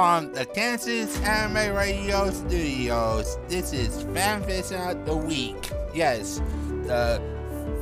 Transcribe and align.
From 0.00 0.32
the 0.32 0.46
Kansas 0.46 1.20
Anime 1.20 1.76
Radio 1.76 2.30
Studios, 2.30 3.36
this 3.48 3.74
is 3.74 4.02
Fanfiction 4.04 4.92
of 4.92 5.04
the 5.04 5.14
Week. 5.14 5.70
Yes, 5.92 6.40
the 6.84 7.20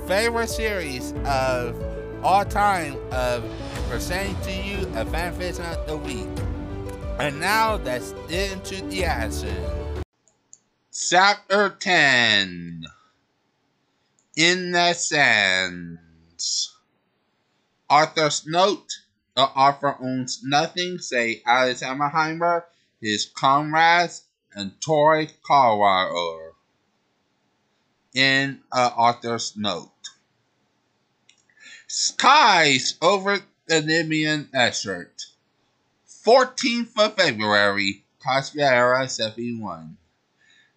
favorite 0.09 0.49
series 0.49 1.15
of 1.25 1.81
all 2.25 2.45
time 2.45 2.97
of 3.13 3.45
presenting 3.89 4.35
to 4.43 4.53
you 4.53 4.79
a 4.97 5.05
Fanfiction 5.05 5.73
of 5.73 5.87
the 5.87 5.97
Week. 5.97 6.27
And 7.21 7.39
now 7.39 7.77
get 7.77 8.03
into 8.29 8.85
the 8.87 9.05
action. 9.05 9.55
Chapter 10.93 11.71
10 11.71 12.85
In 14.35 14.73
the 14.73 14.93
Sands. 14.95 16.77
Arthur's 17.89 18.45
note 18.45 18.93
the 19.39 19.45
author 19.45 19.95
owns 20.01 20.41
nothing 20.43 20.99
save 20.99 21.41
Alice 21.47 21.81
Hammerheimer, 21.81 22.65
his 23.01 23.25
comrades, 23.25 24.25
and 24.53 24.73
Tori 24.81 25.31
Carwire. 25.49 26.55
In 28.13 28.61
an 28.73 28.93
author's 28.97 29.57
note. 29.57 29.93
Skies 31.87 32.99
over 33.01 33.39
the 33.69 33.81
Libyan 33.81 34.49
desert. 34.53 35.27
14th 36.09 36.99
of 36.99 37.15
February, 37.15 38.05
Cosmic 38.19 38.65
Era 38.65 39.09
71. 39.09 39.97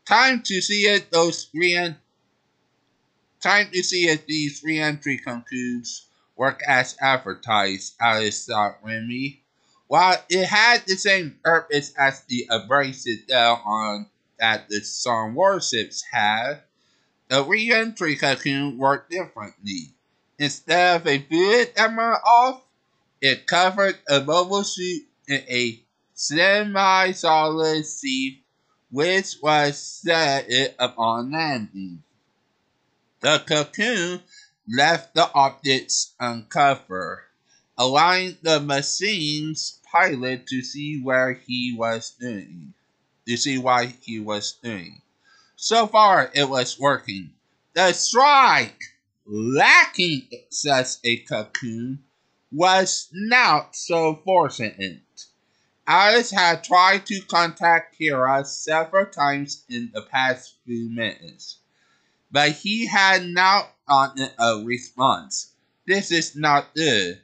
Time 0.06 0.40
to 0.44 0.62
see 0.62 0.84
it, 0.84 1.10
those 1.10 1.50
re 1.56 1.96
Time 3.42 3.72
to 3.72 3.82
see 3.82 4.04
it, 4.04 4.28
these 4.28 4.62
re-entry 4.64 5.18
concludes 5.18 6.06
work 6.42 6.64
as 6.68 6.98
advertised, 7.00 7.94
Alice 8.02 8.48
thought 8.48 8.80
Remy. 8.82 9.44
While 9.86 10.18
it 10.28 10.48
had 10.48 10.84
the 10.88 10.96
same 10.96 11.38
purpose 11.44 11.94
as 11.96 12.22
the 12.22 12.48
abrasive 12.50 13.28
Dell 13.28 13.62
on 13.64 14.08
that 14.40 14.68
the 14.68 14.80
Sun 14.80 15.36
warships 15.36 16.04
had, 16.12 16.64
the 17.28 17.44
re-entry 17.44 18.16
cocoon 18.16 18.80
worked 18.80 19.12
differently. 19.12 19.94
Instead 20.40 21.02
of 21.02 21.06
a 21.06 21.20
fluid 21.20 21.74
armor 21.78 22.18
off, 22.26 22.64
it 23.22 23.46
covered 23.46 24.00
a 24.10 24.22
mobile 24.22 24.64
suit 24.64 25.04
in 25.28 25.44
a 25.48 25.80
semi-solid 26.16 27.86
sheath 27.86 28.40
which 28.90 29.36
was 29.44 29.78
set 29.78 30.74
upon 30.80 31.32
landing. 31.32 32.02
The 33.20 33.44
cocoon 33.48 34.22
left 34.74 35.14
the 35.14 35.30
optics 35.34 36.14
uncovered, 36.20 37.24
allowing 37.78 38.38
the 38.42 38.60
machine's 38.60 39.80
pilot 39.92 40.48
to 40.48 40.62
see 40.62 41.02
where 41.02 41.34
he 41.34 41.76
was 41.78 42.12
doing, 42.12 42.74
to 43.28 43.36
see 43.36 43.58
what 43.58 43.88
he 44.02 44.20
was 44.20 44.54
doing. 44.64 45.02
So 45.56 45.88
far, 45.88 46.32
it 46.34 46.50
was 46.50 46.80
working. 46.80 47.32
The 47.74 47.94
strike, 47.94 48.82
lacking 49.26 50.30
such 50.50 50.98
a 51.04 51.18
cocoon, 51.18 52.04
was 52.52 53.10
not 53.12 53.76
so 53.76 54.22
fortunate. 54.26 55.02
Alice 55.88 56.32
had 56.32 56.64
tried 56.64 57.06
to 57.08 57.22
contact 57.22 58.00
Kira 58.00 58.46
several 58.46 59.08
times 59.08 59.64
in 59.70 59.92
the 59.94 60.02
past 60.02 60.56
few 60.66 60.90
minutes, 60.90 61.58
but 62.32 62.52
he 62.52 62.88
had 62.88 63.26
not 63.26 63.74
on 63.88 64.18
a 64.40 64.64
response. 64.64 65.52
This 65.86 66.12
is 66.12 66.36
not 66.36 66.74
good. 66.74 67.22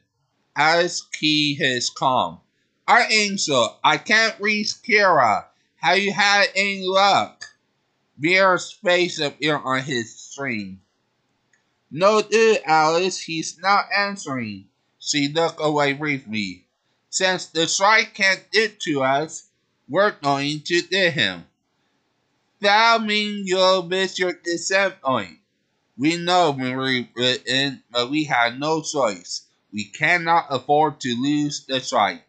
Alice 0.56 1.02
key 1.02 1.56
his 1.56 1.90
calm. 1.90 2.40
Archangel, 2.88 3.80
I 3.84 3.98
can't 3.98 4.40
reach 4.40 4.74
Kira. 4.88 5.46
Have 5.78 6.00
you 6.00 6.12
had 6.12 6.48
any 6.56 6.84
luck? 6.84 7.46
Mira's 8.18 8.72
face 8.72 9.20
appeared 9.20 9.62
on 9.64 9.84
his 9.84 10.16
screen. 10.16 10.82
No 11.92 12.22
good, 12.22 12.62
Alice. 12.66 13.20
He's 13.20 13.60
not 13.60 13.86
answering. 13.96 14.66
She 15.00 15.28
looked 15.30 15.60
away 15.62 15.94
briefly. 15.94 16.66
Since 17.10 17.48
the 17.48 17.68
strike 17.68 18.14
can't 18.14 18.44
get 18.52 18.80
to 18.82 19.04
us, 19.04 19.48
we're 19.88 20.12
going 20.12 20.62
to 20.62 20.82
get 20.82 21.14
him. 21.14 21.46
That 22.62 23.04
means 23.04 23.48
you'll 23.48 23.84
miss 23.84 24.18
your 24.18 24.34
descent 24.34 25.02
point. 25.02 25.30
Oh, 25.32 25.42
we 25.98 26.18
know 26.18 26.54
Marie 26.54 27.04
Britain, 27.04 27.84
but 27.92 28.10
we 28.10 28.24
had 28.24 28.60
no 28.60 28.82
choice. 28.82 29.46
We 29.74 29.86
cannot 29.86 30.46
afford 30.50 31.00
to 31.02 31.16
lose 31.22 31.66
the 31.66 31.80
strike. 31.80 32.24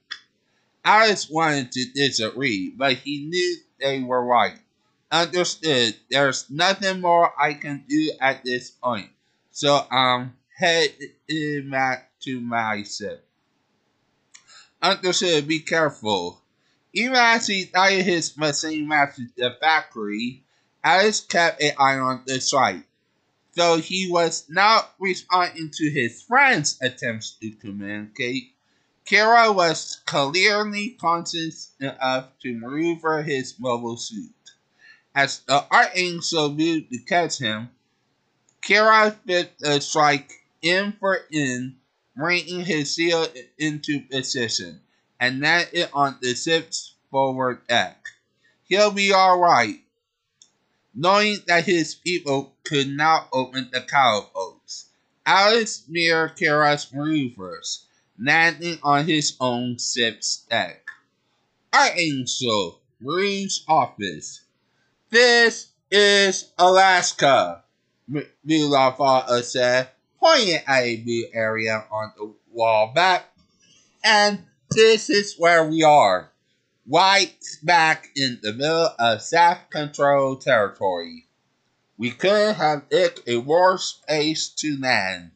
Alice 0.85 1.29
wanted 1.29 1.73
to 1.73 1.85
disagree, 1.93 2.73
but 2.77 2.95
he 2.95 3.27
knew 3.27 3.57
they 3.81 4.01
were 4.01 4.25
right. 4.25 4.59
Understood, 5.11 5.97
there's 6.11 6.51
nothing 6.51 7.01
more 7.01 7.33
I 7.41 7.55
can 7.55 7.85
do 7.89 8.13
at 8.21 8.45
this 8.45 8.71
point, 8.71 9.11
so 9.51 9.87
I'm 9.91 10.37
heading 10.59 11.71
back 11.71 12.11
to 12.21 12.41
my 12.41 12.83
ship. 12.83 13.27
Understood, 14.83 15.49
be 15.49 15.61
careful. 15.61 16.43
Even 16.93 17.17
as 17.17 17.47
he 17.47 17.67
guided 17.67 18.05
his 18.05 18.37
machine 18.37 18.89
map 18.89 19.15
to 19.17 19.27
the 19.37 19.57
factory, 19.61 20.43
Alice 20.83 21.21
kept 21.21 21.63
an 21.63 21.73
eye 21.79 21.99
on 21.99 22.23
the 22.27 22.41
strike 22.41 22.89
though 23.59 23.77
he 23.77 24.09
was 24.09 24.49
not 24.49 24.95
responding 25.01 25.69
to 25.69 25.91
his 25.91 26.23
friend's 26.23 26.79
attempts 26.81 27.33
to 27.33 27.51
communicate, 27.51 28.53
Kira 29.05 29.53
was 29.55 30.01
clearly 30.07 30.91
conscious 30.91 31.73
enough 31.81 32.29
to 32.41 32.55
maneuver 32.55 33.23
his 33.23 33.59
mobile 33.59 33.97
suit. 33.97 34.33
As 35.15 35.41
the 35.41 35.67
Archangel 35.73 36.51
moved 36.51 36.91
to 36.93 36.99
catch 36.99 37.39
him, 37.39 37.71
Kira 38.63 39.17
fit 39.27 39.59
the 39.59 39.81
strike 39.81 40.31
in 40.63 40.93
for 41.01 41.19
in, 41.31 41.77
bringing 42.15 42.65
his 42.65 42.95
shield 42.95 43.33
into 43.59 44.01
position, 44.03 44.81
and 45.21 45.43
that 45.43 45.73
it 45.73 45.91
on 45.93 46.19
the 46.21 46.35
ship's 46.35 46.95
forward 47.11 47.67
deck. 47.67 48.05
He'll 48.65 48.91
be 48.91 49.13
alright, 49.13 49.81
knowing 50.95 51.39
that 51.47 51.65
his 51.65 51.95
people 51.95 52.55
could 52.65 52.89
not 52.89 53.29
open 53.33 53.71
the 53.73 53.81
catapults. 53.81 54.87
Alice 55.25 55.85
near 55.89 56.29
Kira's 56.29 56.93
maneuvers, 56.93 57.87
landing 58.19 58.79
on 58.83 59.07
his 59.07 59.37
own 59.41 59.79
ship's 59.79 60.45
deck. 60.51 60.87
Archangel, 61.73 62.81
Marine's 63.01 63.65
office. 63.69 64.43
This 65.11 65.69
is 65.91 66.51
Alaska, 66.59 67.65
Mu 68.09 68.23
La 68.45 68.93
Flaga 68.93 69.43
said, 69.43 69.91
pointing 70.19 70.61
at 70.67 70.83
a 70.83 70.97
blue 70.97 71.25
area 71.33 71.85
on 71.91 72.13
the 72.17 72.35
wall 72.51 72.93
map. 72.95 73.25
And 74.03 74.45
this 74.71 75.11
is 75.11 75.37
where 75.39 75.65
we 75.65 75.83
are. 75.83 76.31
Right 76.87 77.45
back 77.63 78.09
in 78.17 78.39
the 78.43 78.53
middle 78.53 78.95
of 78.99 79.23
South 79.23 79.69
Control 79.71 80.37
territory. 80.37 81.27
We 81.97 82.11
couldn't 82.13 82.55
have 82.55 82.89
picked 82.89 83.29
a 83.29 83.39
worse 83.39 84.01
place 84.07 84.49
to 84.49 84.79
land. 84.81 85.33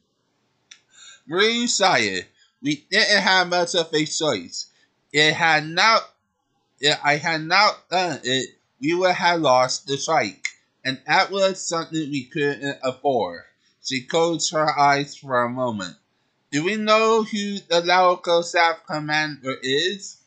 Marie 1.26 1.66
sighed. 1.66 2.26
We 2.62 2.87
didn't 2.91 3.22
have 3.22 3.48
much 3.48 3.75
of 3.75 3.92
a 3.92 4.04
choice. 4.06 4.66
It 5.12 5.34
had 5.34 5.66
not 5.66 6.09
if 6.82 6.98
I 7.04 7.16
had 7.16 7.42
not 7.42 7.88
done 7.88 8.21
it, 8.25 8.59
we 8.81 8.92
would 8.94 9.15
have 9.15 9.41
lost 9.41 9.87
the 9.87 9.97
strike, 9.97 10.48
and 10.84 11.00
that 11.06 11.31
was 11.31 11.65
something 11.66 12.10
we 12.10 12.25
couldn't 12.25 12.78
afford. 12.82 13.44
She 13.84 14.03
closed 14.03 14.53
her 14.53 14.76
eyes 14.78 15.16
for 15.16 15.42
a 15.42 15.48
moment. 15.48 15.97
Do 16.53 16.63
we 16.65 16.77
know 16.77 17.23
who 17.23 17.61
the 17.61 17.81
local 17.81 18.43
staff 18.43 18.84
commander 18.87 19.57
is? 19.63 20.19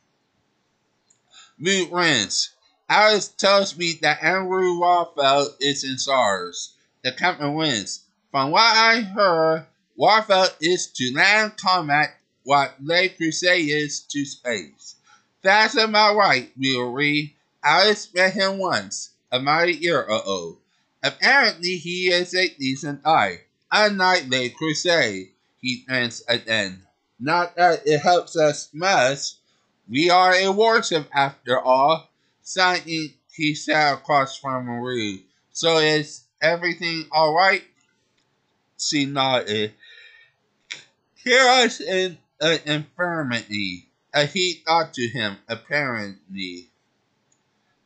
Root 1.59 1.91
Rance. 1.91 2.49
Alice 2.89 3.27
tells 3.27 3.77
me 3.77 3.99
that 4.01 4.23
Andrew 4.23 4.79
Waltfeld 4.79 5.49
is 5.59 5.83
in 5.83 5.99
SARS. 5.99 6.73
The 7.03 7.11
captain 7.11 7.53
wins. 7.53 8.05
From 8.31 8.49
what 8.49 8.63
I 8.63 9.01
heard, 9.01 9.67
Waltfeld 9.99 10.55
is 10.61 10.87
to 10.93 11.13
land 11.13 11.57
combat 11.57 12.17
what 12.41 12.73
Le 12.81 13.07
Creuset 13.09 13.69
is 13.69 13.99
to 13.99 14.25
space. 14.25 14.95
That's 15.43 15.77
about 15.77 16.15
right, 16.15 16.51
we'll. 16.57 16.97
Alice 17.63 18.11
met 18.15 18.33
him 18.33 18.57
once, 18.57 19.11
about 19.31 19.67
a 19.67 19.75
year 19.75 20.01
ago. 20.01 20.57
Apparently 21.03 21.77
he 21.77 22.07
is 22.07 22.33
a 22.33 22.47
decent 22.47 23.03
guy. 23.03 23.41
Unlike 23.71 24.29
Le 24.29 24.49
Creuset, 24.49 25.29
he 25.61 25.85
thinks 25.87 26.23
again. 26.27 26.83
Not 27.19 27.55
that 27.55 27.83
it 27.85 27.99
helps 27.99 28.37
us 28.37 28.69
much, 28.73 29.35
we 29.87 30.09
are 30.09 30.33
a 30.33 30.51
warship 30.51 31.07
after 31.13 31.59
all. 31.59 32.09
Suddenly 32.41 33.17
he 33.31 33.55
sat 33.55 33.95
across 33.95 34.37
from 34.37 34.65
Marie. 34.65 35.25
So 35.51 35.77
is 35.77 36.25
everything 36.41 37.05
alright? 37.11 37.63
She 38.77 39.05
nodded. 39.05 39.73
Here 41.15 41.47
us 41.47 41.79
in 41.81 42.17
an 42.41 42.59
infirmity. 42.65 43.89
A 44.13 44.25
heat 44.25 44.63
thought 44.65 44.93
to 44.93 45.07
him, 45.07 45.37
apparently, 45.49 46.69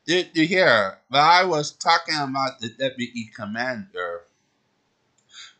Did 0.06 0.31
you 0.33 0.48
hear? 0.48 0.98
But 1.10 1.19
I 1.19 1.44
was 1.45 1.71
talking 1.71 2.16
about 2.16 2.60
the 2.60 2.69
deputy 2.69 3.30
commander. 3.36 4.21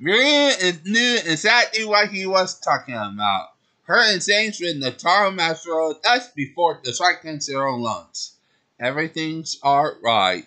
Miriam 0.01 0.80
knew 0.86 1.18
exactly 1.25 1.84
what 1.84 2.10
he 2.10 2.25
was 2.25 2.57
talking 2.57 2.96
about. 2.96 3.50
Her 3.84 4.16
exchange 4.16 4.62
with 4.62 4.81
Natarle 4.81 5.36
Master 5.36 5.94
just 6.01 6.34
before 6.36 6.80
the 6.81 6.94
second 6.94 7.44
zero 7.44 7.75
lunch. 7.75 8.30
Everything's 8.80 9.60
alright. 9.62 10.46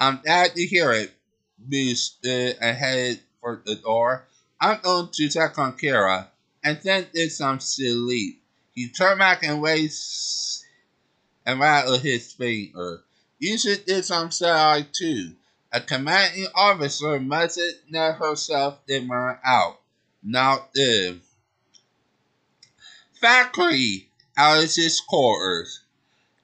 I'm 0.00 0.20
glad 0.20 0.56
to 0.56 0.66
hear 0.66 0.90
it. 0.92 1.12
Boo 1.58 1.94
stood 1.94 2.56
ahead 2.60 3.20
for 3.40 3.62
the 3.64 3.76
door. 3.76 4.26
I'm 4.60 4.80
going 4.80 5.10
to 5.12 5.28
check 5.28 5.58
on 5.58 5.76
Kira 5.76 6.26
and 6.64 6.80
then 6.82 7.06
did 7.14 7.30
some 7.30 7.60
sleep. 7.60 8.42
He 8.74 8.88
turned 8.88 9.20
back 9.20 9.44
and 9.44 9.62
waved 9.62 9.94
and 11.46 11.60
rattled 11.60 12.00
his 12.00 12.32
finger. 12.32 13.04
You 13.38 13.58
should 13.58 13.86
do 13.86 14.02
some 14.02 14.32
side 14.32 14.88
too. 14.92 15.36
A 15.76 15.80
commanding 15.82 16.46
officer 16.54 17.20
mustn't 17.20 17.76
let 17.90 18.16
herself 18.16 18.78
dimmer 18.86 19.38
out. 19.44 19.78
Not 20.22 20.70
live. 20.74 21.20
Factory, 23.12 24.08
Alice's 24.38 25.02
quarters. 25.02 25.82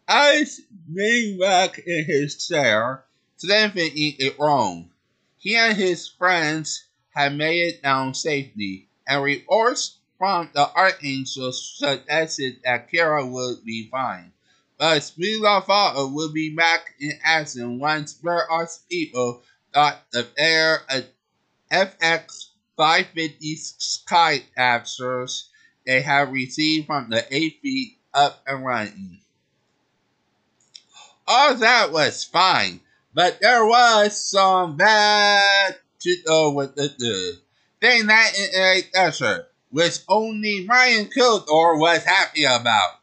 Alice 0.06 0.60
leaned 0.86 1.40
back 1.40 1.78
in 1.78 2.04
his 2.04 2.46
chair, 2.46 3.04
thinking 3.40 4.16
it 4.18 4.38
wrong. 4.38 4.90
He 5.38 5.56
and 5.56 5.78
his 5.78 6.06
friends 6.06 6.84
had 7.14 7.34
made 7.34 7.68
it 7.68 7.82
down 7.82 8.12
safely, 8.12 8.86
and 9.06 9.22
reports 9.22 9.96
from 10.18 10.50
the 10.52 10.70
Archangel 10.74 11.54
suggested 11.54 12.60
that 12.64 12.92
Kira 12.92 13.26
would 13.26 13.64
be 13.64 13.88
fine. 13.88 14.31
But 14.82 15.02
Smila 15.02 15.64
Father 15.64 16.08
would 16.08 16.34
be 16.34 16.56
back 16.56 16.96
in 16.98 17.12
action 17.22 17.78
once 17.78 18.18
Whereas 18.20 18.80
people 18.90 19.40
thought 19.72 20.02
the 20.10 20.26
air 20.36 20.80
uh, 20.90 21.02
FX 21.70 22.46
550 22.76 23.54
sky 23.54 24.42
captures 24.56 25.50
they 25.86 26.02
have 26.02 26.32
received 26.32 26.88
from 26.88 27.10
the 27.10 27.24
8 27.32 27.60
feet 27.62 27.98
up 28.12 28.42
and 28.44 28.64
running. 28.64 29.20
All 31.28 31.54
that 31.54 31.92
was 31.92 32.24
fine, 32.24 32.80
but 33.14 33.38
there 33.40 33.64
was 33.64 34.20
some 34.20 34.76
bad 34.76 35.76
to 36.00 36.16
go 36.26 36.48
uh, 36.48 36.54
with 36.54 36.74
the 36.74 36.92
good. 36.98 37.38
Thing 37.80 38.08
that 38.08 38.32
a 38.36 38.82
desert, 38.92 39.48
which 39.70 40.00
only 40.08 40.66
Ryan 40.66 41.06
Kildor 41.06 41.78
was 41.78 42.02
happy 42.02 42.42
about. 42.42 43.01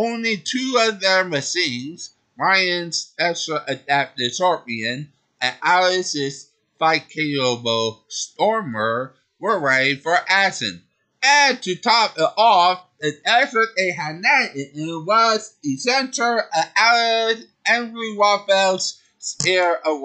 Only 0.00 0.36
two 0.36 0.78
of 0.80 1.00
their 1.00 1.24
machines, 1.24 2.14
Ryan's 2.38 3.14
Extra 3.18 3.64
Adapted 3.66 4.32
Scorpion 4.32 5.12
and 5.40 5.56
Alice's 5.60 6.52
fight 6.78 7.08
capable 7.08 8.04
Stormer, 8.06 9.16
were 9.40 9.58
ready 9.58 9.96
for 9.96 10.16
action. 10.28 10.84
And 11.20 11.60
to 11.64 11.74
top 11.74 12.16
it 12.16 12.30
off, 12.36 12.84
the 13.00 13.12
effort 13.24 13.70
they 13.76 13.90
had 13.90 14.22
landed 14.22 14.68
in 14.72 15.04
was 15.04 15.56
the 15.64 15.76
center 15.76 16.42
of 16.42 16.64
Alice 16.76 17.46
Henry 17.66 18.14
Waffle's 18.14 19.02
spear 19.18 19.80
of 19.84 20.00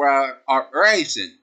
operation. 0.48 1.38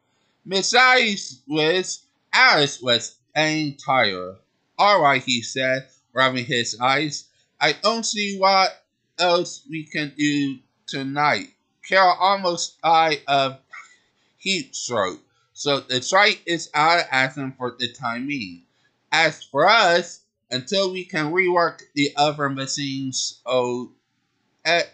Besides 0.44 1.41
which, 1.47 1.99
Alice 2.32 2.82
was 2.82 3.17
getting 3.32 3.76
tired. 3.76 4.38
All 4.76 5.00
right, 5.00 5.23
he 5.23 5.41
said, 5.41 5.87
rubbing 6.12 6.47
his 6.47 6.76
eyes. 6.81 7.29
I 7.61 7.73
don't 7.73 8.07
see 8.07 8.39
what 8.39 8.83
else 9.19 9.62
we 9.69 9.85
can 9.85 10.15
do 10.17 10.59
tonight. 10.87 11.49
Carol 11.87 12.17
almost 12.19 12.81
died 12.81 13.21
of 13.29 13.59
heat 14.39 14.75
stroke, 14.75 15.21
so 15.53 15.81
the 15.81 16.01
strike 16.01 16.43
is 16.47 16.71
out 16.73 17.01
of 17.01 17.07
action 17.11 17.53
for 17.59 17.77
the 17.79 17.93
time 17.93 18.27
being. 18.27 18.62
As 19.12 19.43
for 19.43 19.69
us, 19.69 20.21
until 20.51 20.93
we 20.93 21.05
can 21.05 21.33
rework 21.33 21.83
the 21.95 22.11
other 22.17 22.49
machines, 22.49 23.41
oh, 23.45 23.93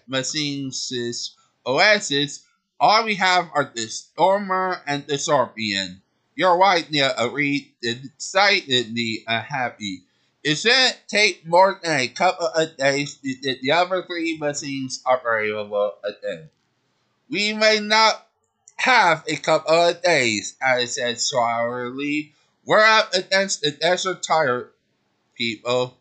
machines' 0.06 1.36
OSs, 1.64 2.42
all 2.80 3.04
we 3.04 3.14
have 3.14 3.48
are 3.54 3.70
the 3.74 3.86
Stormer 3.86 4.82
and 4.86 5.06
the 5.06 5.18
Scorpion. 5.18 6.02
You're 6.34 6.58
right, 6.58 6.90
Nia 6.90 7.14
agreed, 7.16 7.72
excitedly 7.82 9.24
unhappy. 9.26 10.05
It 10.46 10.58
shouldn't 10.58 11.08
take 11.08 11.44
more 11.44 11.80
than 11.82 11.98
a 11.98 12.06
couple 12.06 12.46
of 12.46 12.76
days 12.76 13.18
the 13.18 13.72
other 13.72 14.04
three 14.04 14.38
machines 14.38 15.02
operable 15.04 15.94
again. 16.04 16.50
We 17.28 17.52
may 17.52 17.80
not 17.80 18.28
have 18.76 19.24
a 19.26 19.34
couple 19.34 19.74
of 19.74 20.02
days, 20.02 20.54
I 20.62 20.84
said 20.84 21.20
sourly. 21.20 22.32
We're 22.64 22.78
up 22.78 23.12
against 23.12 23.62
the 23.62 23.72
desert 23.72 24.22
tired 24.22 24.70
people. 25.34 25.98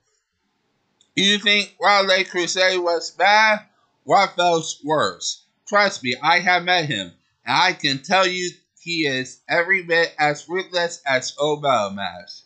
You 1.16 1.40
think 1.40 1.74
Rau 1.82 2.02
Le 2.02 2.24
Creuset 2.24 2.78
was 2.84 3.10
bad? 3.10 3.66
What 4.04 4.36
feels 4.36 4.80
worse? 4.84 5.42
Trust 5.68 6.04
me, 6.04 6.18
I 6.22 6.42
have 6.42 6.62
met 6.62 6.86
him, 6.86 7.14
and 7.48 7.58
I 7.64 7.74
can 7.74 8.04
tell 8.04 8.28
you 8.28 8.52
he 8.80 9.08
is 9.08 9.40
every 9.50 9.82
bit 9.82 10.14
as 10.20 10.48
ruthless 10.48 11.02
as 11.04 11.36
Obelmash. 11.38 12.44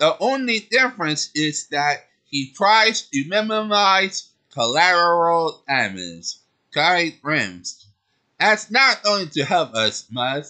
The 0.00 0.16
only 0.18 0.60
difference 0.60 1.30
is 1.34 1.66
that 1.66 2.08
he 2.24 2.52
tries 2.56 3.02
to 3.02 3.28
minimize 3.28 4.30
collateral 4.50 5.62
damage. 5.68 6.36
Kai 6.72 7.18
rims. 7.22 7.84
That's 8.38 8.70
not 8.70 9.02
going 9.02 9.28
to 9.28 9.44
help 9.44 9.74
us 9.74 10.06
much. 10.10 10.46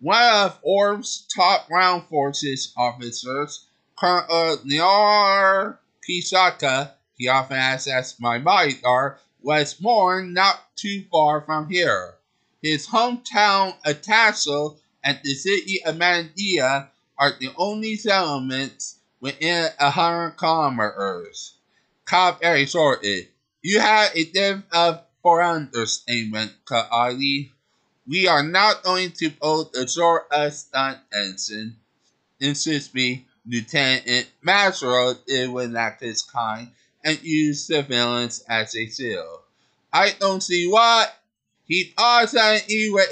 One 0.00 0.22
of 0.22 0.58
Orb's 0.60 1.26
top 1.34 1.66
ground 1.66 2.08
forces 2.10 2.74
officers, 2.76 3.64
Colonel 3.96 4.58
Niar 4.58 5.78
Kisaka, 6.06 6.90
he 7.16 7.26
often 7.28 7.56
asks 7.56 7.88
as 7.88 8.20
my 8.20 8.38
bodyguard, 8.38 9.16
was 9.40 9.72
born 9.72 10.34
not 10.34 10.76
too 10.76 11.06
far 11.10 11.40
from 11.40 11.70
here. 11.70 12.16
His 12.60 12.88
hometown 12.88 13.80
Atasso 13.86 14.76
and 15.02 15.18
the 15.24 15.32
city 15.32 15.82
of 15.86 15.96
Mandia 15.96 16.90
are 17.18 17.32
the 17.38 17.50
only 17.56 17.96
settlements 17.96 18.98
within 19.20 19.70
a 19.78 19.90
hundred 19.90 20.32
kilometers. 20.32 21.54
Cobb 22.04 22.40
very. 22.40 22.66
You 23.62 23.80
have 23.80 24.10
a 24.14 24.24
depth 24.24 24.74
of 24.74 25.02
for 25.22 25.40
understatement, 25.40 26.52
Ka'ali. 26.66 27.50
We 28.06 28.28
are 28.28 28.42
not 28.42 28.82
going 28.82 29.12
to 29.12 29.30
both 29.30 29.74
absorb 29.74 30.24
a 30.30 30.50
stunt 30.50 30.98
ensign, 31.12 31.76
insists 32.38 32.92
me, 32.92 33.26
Lieutenant 33.46 34.28
Masro 34.46 35.16
did 35.26 35.50
when 35.50 35.76
act 35.76 36.02
his 36.02 36.22
kind 36.22 36.68
and 37.02 37.22
use 37.22 37.66
surveillance 37.66 38.44
as 38.48 38.74
a 38.76 38.88
shield. 38.88 39.40
I 39.92 40.10
don't 40.18 40.42
see 40.42 40.66
what 40.66 41.14
he 41.66 41.94
also 41.96 42.56
even 42.68 43.04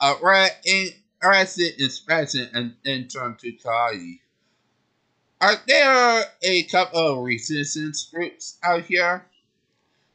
a 0.00 0.14
red 0.22 0.56
arrested 1.22 1.80
inspection 1.80 2.74
and 2.84 3.10
turned 3.10 3.38
to 3.40 3.52
Kali. 3.52 4.20
Are 5.40 5.56
there 5.66 6.24
a 6.42 6.62
couple 6.64 7.18
of 7.18 7.24
resistance 7.24 8.04
groups 8.04 8.58
out 8.62 8.84
here? 8.84 9.24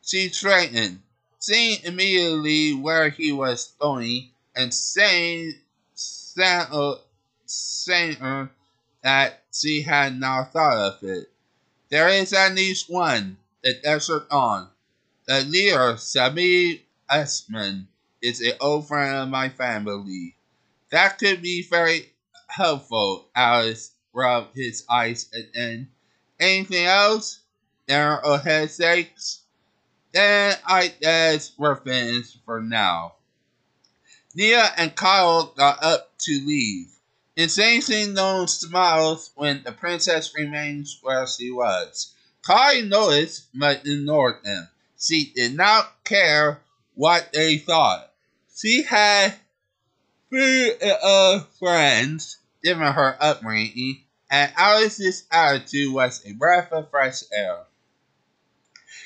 She 0.02 0.30
straightened 0.30 1.02
seeing 1.44 1.78
immediately 1.84 2.74
where 2.74 3.10
he 3.10 3.34
was 3.34 3.74
going 3.78 4.30
and 4.56 4.74
saying, 4.74 5.54
saying, 5.94 6.96
saying 7.46 8.50
that 9.02 9.44
she 9.52 9.82
had 9.82 10.18
not 10.18 10.54
thought 10.54 10.78
of 10.78 11.04
it. 11.04 11.30
There 11.90 12.08
is 12.08 12.32
at 12.32 12.56
least 12.56 12.90
one, 12.90 13.38
the 13.62 13.74
desert 13.74 14.26
on. 14.32 14.70
The 15.26 15.42
leader, 15.42 15.98
Sami 15.98 16.84
Esman, 17.10 17.88
is 18.22 18.40
an 18.40 18.54
old 18.62 18.88
friend 18.88 19.18
of 19.18 19.28
my 19.28 19.50
family. 19.50 20.36
That 20.94 21.18
could 21.18 21.42
be 21.42 21.64
very 21.68 22.14
helpful, 22.46 23.28
Alice 23.36 23.94
rubbed 24.14 24.56
his 24.56 24.86
eyes 24.88 25.28
then, 25.56 25.90
anything 26.40 26.86
else? 26.86 27.40
There 27.88 28.24
are 28.24 28.38
headaches? 28.38 29.42
Then 30.12 30.56
I 30.64 30.90
guess 30.90 31.54
we're 31.58 31.78
finished 31.78 32.38
for 32.46 32.62
now. 32.62 33.16
Nia 34.36 34.72
and 34.78 34.96
Kyle 34.96 35.46
got 35.58 35.84
up 35.84 36.16
to 36.20 36.46
leave. 36.46 36.92
Insane 37.36 38.14
known 38.14 38.48
smiles 38.48 39.32
when 39.34 39.64
the 39.64 39.72
princess 39.72 40.36
remains 40.38 41.00
where 41.02 41.26
she 41.26 41.50
was. 41.50 42.14
Kai 42.44 42.82
noticed 42.82 43.48
but 43.56 43.88
ignored 43.88 44.44
them. 44.44 44.70
She 45.00 45.34
did 45.36 45.56
not 45.56 46.04
care 46.04 46.62
what 46.94 47.34
they 47.34 47.58
thought. 47.58 48.12
She 48.56 48.84
had 48.84 49.34
three 50.34 50.74
uh, 50.82 51.42
friends, 51.60 52.40
given 52.64 52.92
her 52.92 53.16
upbringing, 53.22 54.02
and 54.32 54.52
Alice's 54.58 55.26
attitude 55.32 55.94
was 55.94 56.26
a 56.26 56.34
breath 56.34 56.72
of 56.72 56.90
fresh 56.90 57.22
air. 57.32 57.60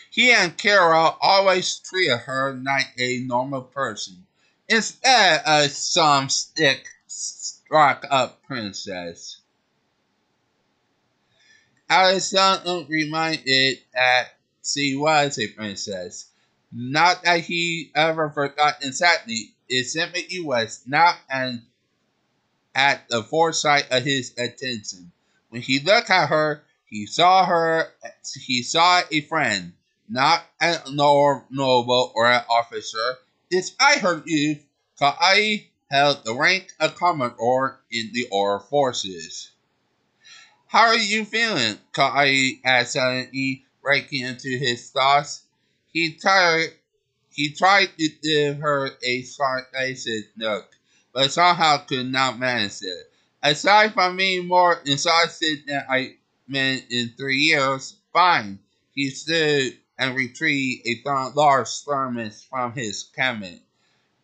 He 0.09 0.31
and 0.31 0.57
Carol 0.57 1.17
always 1.19 1.79
treated 1.79 2.19
her 2.19 2.53
like 2.53 2.93
a 2.97 3.19
normal 3.25 3.63
person, 3.63 4.25
instead 4.69 5.41
of 5.45 5.69
some 5.69 6.29
stick 6.29 6.87
struck 7.07 8.05
up 8.09 8.41
princess. 8.43 9.41
Alexander 11.89 12.85
reminded 12.87 13.79
that 13.93 14.29
she 14.63 14.95
was 14.95 15.37
a 15.37 15.47
princess. 15.47 16.27
Not 16.71 17.23
that 17.23 17.41
he 17.41 17.91
ever 17.95 18.29
forgot 18.29 18.75
exactly, 18.81 19.53
it 19.69 19.85
simply 19.85 20.39
was 20.39 20.83
not 20.85 21.17
an 21.29 21.65
at 22.75 23.07
the 23.09 23.23
foresight 23.23 23.87
of 23.89 24.03
his 24.03 24.33
attention. 24.37 25.11
When 25.49 25.61
he 25.61 25.79
looked 25.79 26.09
at 26.09 26.29
her, 26.29 26.63
he 26.85 27.05
saw 27.05 27.45
her 27.45 27.91
he 28.45 28.63
saw 28.63 29.01
a 29.11 29.21
friend, 29.21 29.73
not 30.07 30.43
a 30.61 30.91
noble 30.91 32.11
or 32.15 32.27
an 32.27 32.43
officer. 32.49 33.17
Despite 33.49 33.99
her 33.99 34.21
youth, 34.25 34.63
Ka'ai 34.99 35.67
held 35.89 36.23
the 36.23 36.35
rank 36.35 36.73
of 36.79 36.95
commodore 36.95 37.79
in 37.91 38.11
the 38.13 38.27
Orb 38.29 38.63
forces. 38.69 39.51
How 40.67 40.87
are 40.87 40.97
you 40.97 41.23
feeling? 41.23 41.77
Ka'ai 41.93 42.59
asked 42.63 42.93
suddenly, 42.93 43.65
breaking 43.81 44.25
into 44.25 44.49
his 44.49 44.89
thoughts. 44.89 45.43
He 45.93 46.13
tried, 46.13 46.73
he 47.37 47.51
tried 47.51 47.95
to 47.99 48.09
give 48.23 48.57
her 48.57 48.89
a 49.03 49.21
sarcastic 49.21 50.31
look, 50.37 50.75
but 51.13 51.31
somehow 51.31 51.77
could 51.77 52.11
not 52.11 52.39
manage 52.39 52.81
it. 52.81 53.11
Aside 53.43 53.93
from 53.93 54.17
being 54.17 54.47
more 54.47 54.81
exhausted 54.83 55.59
than 55.67 55.85
I've 55.87 56.15
been 56.49 56.81
in 56.89 57.13
three 57.15 57.37
years, 57.37 57.95
fine. 58.11 58.57
He 58.95 59.11
stood 59.11 59.77
and 59.99 60.15
retrieved 60.15 60.87
a 60.87 61.31
large 61.35 61.69
thermos 61.85 62.43
from 62.49 62.73
his 62.73 63.03
cabinet. 63.15 63.61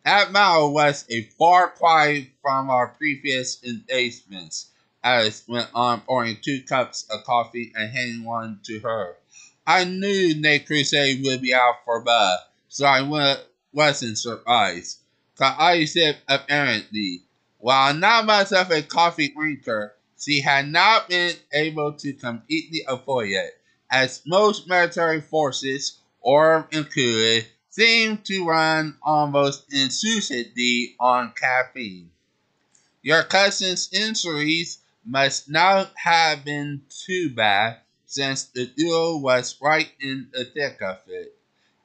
That 0.04 0.32
mouth 0.32 0.72
was 0.72 1.04
a 1.08 1.22
far 1.38 1.70
cry 1.70 2.28
from 2.42 2.68
our 2.68 2.88
previous 2.88 3.62
engagements. 3.62 4.72
Alice 5.04 5.44
went 5.46 5.68
on 5.72 6.00
pouring 6.00 6.38
two 6.42 6.62
cups 6.62 7.06
of 7.10 7.22
coffee 7.22 7.72
and 7.76 7.92
handing 7.92 8.24
one 8.24 8.58
to 8.64 8.80
her. 8.80 9.16
I 9.64 9.84
knew 9.84 10.34
Nate 10.34 10.66
Crusade 10.66 11.24
would 11.24 11.42
be 11.42 11.54
out 11.54 11.76
for 11.84 12.00
Bud, 12.00 12.38
so 12.74 12.86
I 12.86 13.38
wasn't 13.72 14.18
surprised. 14.18 14.98
Ka'ai 15.38 15.84
said 15.84 16.18
apparently, 16.26 17.22
while 17.58 17.94
not 17.94 18.26
myself 18.26 18.68
a 18.72 18.82
coffee 18.82 19.28
drinker, 19.28 19.94
she 20.18 20.40
had 20.40 20.66
not 20.66 21.08
been 21.08 21.36
able 21.52 21.92
to 21.92 22.12
completely 22.14 22.82
avoid 22.88 23.30
it, 23.30 23.60
as 23.88 24.22
most 24.26 24.66
military 24.66 25.20
forces, 25.20 26.00
or 26.20 26.66
included, 26.72 27.46
seem 27.70 28.18
to 28.24 28.44
run 28.44 28.96
almost 29.04 29.72
exclusively 29.72 30.96
on 30.98 31.32
caffeine. 31.40 32.10
Your 33.02 33.22
cousin's 33.22 33.88
injuries 33.92 34.78
must 35.06 35.48
not 35.48 35.92
have 35.94 36.44
been 36.44 36.82
too 37.06 37.30
bad, 37.30 37.78
since 38.06 38.46
the 38.46 38.66
duel 38.66 39.20
was 39.20 39.60
right 39.62 39.92
in 40.00 40.28
the 40.32 40.44
thick 40.44 40.82
of 40.82 40.98
it. 41.06 41.33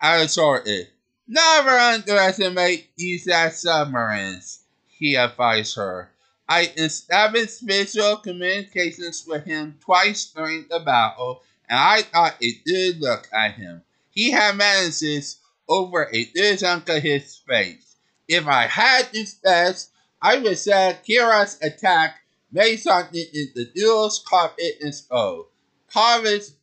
I 0.01 0.21
exhorted, 0.21 0.87
never 1.27 1.71
underestimate 1.71 2.95
these 2.95 3.27
submarines, 3.53 4.59
he 4.87 5.15
advised 5.15 5.75
her. 5.75 6.11
I 6.47 6.71
established 6.77 7.61
visual 7.61 8.15
communications 8.17 9.25
with 9.27 9.43
him 9.43 9.77
twice 9.83 10.25
during 10.25 10.67
the 10.69 10.79
battle, 10.79 11.43
and 11.67 11.77
I 11.77 12.03
thought 12.03 12.41
a 12.41 12.51
good 12.65 13.01
look 13.01 13.27
at 13.33 13.55
him. 13.55 13.83
He 14.09 14.31
had 14.31 14.55
managed 14.55 15.35
over 15.67 16.09
a 16.11 16.25
good 16.25 16.59
chunk 16.59 16.87
of 16.87 17.03
his 17.03 17.35
face. 17.35 17.97
If 18.27 18.47
I 18.47 18.67
had 18.67 19.11
to 19.11 19.25
guess, 19.43 19.89
I 20.21 20.37
would 20.37 20.57
say 20.57 20.97
Kira's 21.07 21.59
attack 21.61 22.21
made 22.51 22.77
something 22.77 23.25
in 23.33 23.51
the 23.53 23.65
duel's 23.65 24.23
carpet 24.25 24.77
and 24.81 24.95
skull. 24.95 25.49
Harvest 25.89 26.55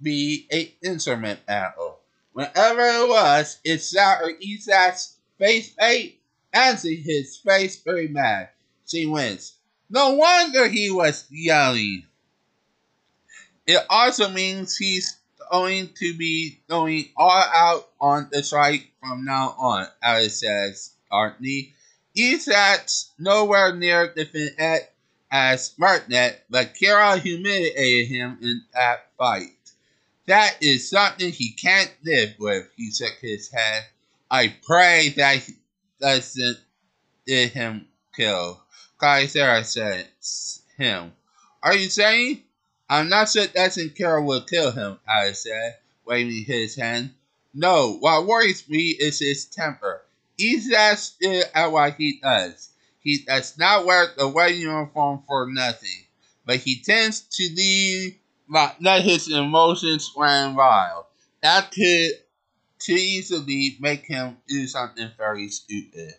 be 0.00 0.46
a 0.52 0.74
instrument 0.86 1.46
battle. 1.46 2.01
Whenever 2.32 2.80
it 2.80 3.08
was, 3.08 3.58
it 3.64 3.78
shattered 3.78 4.40
Yzak's 4.40 5.16
face 5.38 5.70
paint 5.70 6.14
and 6.52 6.78
his 6.78 7.36
face 7.36 7.82
very 7.82 8.08
mad. 8.08 8.48
She 8.86 9.06
wins. 9.06 9.54
No 9.90 10.14
wonder 10.14 10.68
he 10.68 10.90
was 10.90 11.26
yelling. 11.30 12.04
It 13.66 13.84
also 13.88 14.28
means 14.30 14.76
he's 14.76 15.16
going 15.50 15.90
to 15.98 16.16
be 16.16 16.58
going 16.68 17.10
all 17.16 17.30
out 17.30 17.90
on 18.00 18.28
the 18.32 18.42
strike 18.42 18.90
from 19.00 19.24
now 19.24 19.54
on, 19.58 19.86
Alice 20.02 20.40
says 20.40 20.92
tartly. 21.10 21.74
Yzak's 22.16 23.10
nowhere 23.18 23.74
near 23.74 24.12
defeated 24.12 24.88
as 25.30 25.74
Martinet, 25.78 26.44
but 26.50 26.74
Kira 26.74 27.18
humiliated 27.18 28.08
him 28.08 28.38
in 28.42 28.62
that 28.74 29.10
fight. 29.16 29.61
That 30.26 30.56
is 30.60 30.88
something 30.88 31.32
he 31.32 31.52
can't 31.52 31.92
live 32.04 32.34
with, 32.38 32.68
he 32.76 32.90
shook 32.92 33.18
his 33.20 33.50
head. 33.50 33.84
I 34.30 34.54
pray 34.62 35.10
that 35.16 35.48
doesn't 36.00 36.58
get 37.26 37.52
him 37.52 37.88
killed. 38.14 38.58
Kaisera 38.98 39.64
said, 39.64 40.08
him. 40.78 41.12
Are 41.62 41.74
you 41.74 41.88
saying? 41.90 42.42
I'm 42.88 43.08
not 43.08 43.30
sure 43.30 43.46
doesn't 43.46 43.94
Kira 43.94 44.24
will 44.24 44.42
kill 44.42 44.70
him, 44.70 44.98
I 45.08 45.32
said, 45.32 45.78
waving 46.04 46.44
his 46.44 46.76
hand. 46.76 47.14
No, 47.54 47.96
what 47.98 48.26
worries 48.26 48.68
me 48.68 48.96
is 48.98 49.18
his 49.18 49.44
temper. 49.44 50.02
He's 50.36 50.72
still 50.98 51.44
at 51.54 51.72
what 51.72 51.94
he 51.96 52.20
does. 52.22 52.70
He 53.00 53.18
does 53.18 53.58
not 53.58 53.84
wear 53.84 54.08
the 54.16 54.28
white 54.28 54.54
uniform 54.54 55.22
for 55.26 55.50
nothing, 55.50 56.06
but 56.46 56.58
he 56.58 56.80
tends 56.80 57.20
to 57.20 57.42
leave, 57.54 58.16
let 58.52 59.02
his 59.02 59.30
emotions 59.30 60.12
run 60.16 60.54
wild. 60.54 61.06
That 61.42 61.70
could 61.70 62.12
too 62.78 62.94
easily 62.94 63.76
make 63.80 64.06
him 64.06 64.38
do 64.48 64.66
something 64.66 65.10
very 65.16 65.48
stupid. 65.48 66.14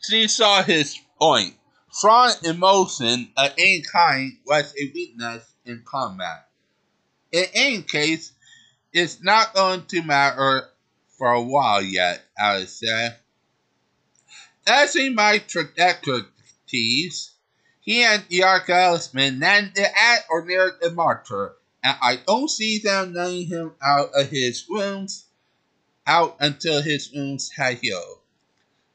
She 0.00 0.28
saw 0.28 0.62
his 0.62 0.98
point. 1.18 1.54
Strong 1.90 2.32
emotion 2.42 3.30
of 3.36 3.52
any 3.56 3.82
kind 3.82 4.36
was 4.44 4.74
a 4.78 4.90
weakness 4.92 5.44
in 5.64 5.82
combat. 5.84 6.48
In 7.30 7.44
any 7.54 7.82
case, 7.82 8.32
it's 8.92 9.22
not 9.22 9.54
going 9.54 9.86
to 9.86 10.02
matter 10.02 10.70
for 11.16 11.30
a 11.30 11.42
while 11.42 11.82
yet, 11.82 12.24
Alice 12.38 12.80
said. 12.80 13.16
Judging 14.66 15.14
my 15.14 15.38
trajectories, 15.38 17.33
he 17.84 18.02
and 18.02 18.24
the 18.28 18.40
Archaealismen 18.40 19.40
landed 19.40 19.84
at 19.84 20.24
or 20.30 20.44
near 20.44 20.72
the 20.80 20.90
martyr, 20.90 21.54
and 21.82 21.96
I 22.00 22.16
don't 22.16 22.48
see 22.48 22.78
them 22.78 23.12
letting 23.12 23.46
him 23.46 23.74
out 23.82 24.08
of 24.14 24.30
his 24.30 24.64
wounds 24.68 25.26
out 26.06 26.36
until 26.40 26.82
his 26.82 27.12
wounds 27.12 27.50
had 27.50 27.78
healed. 27.78 28.20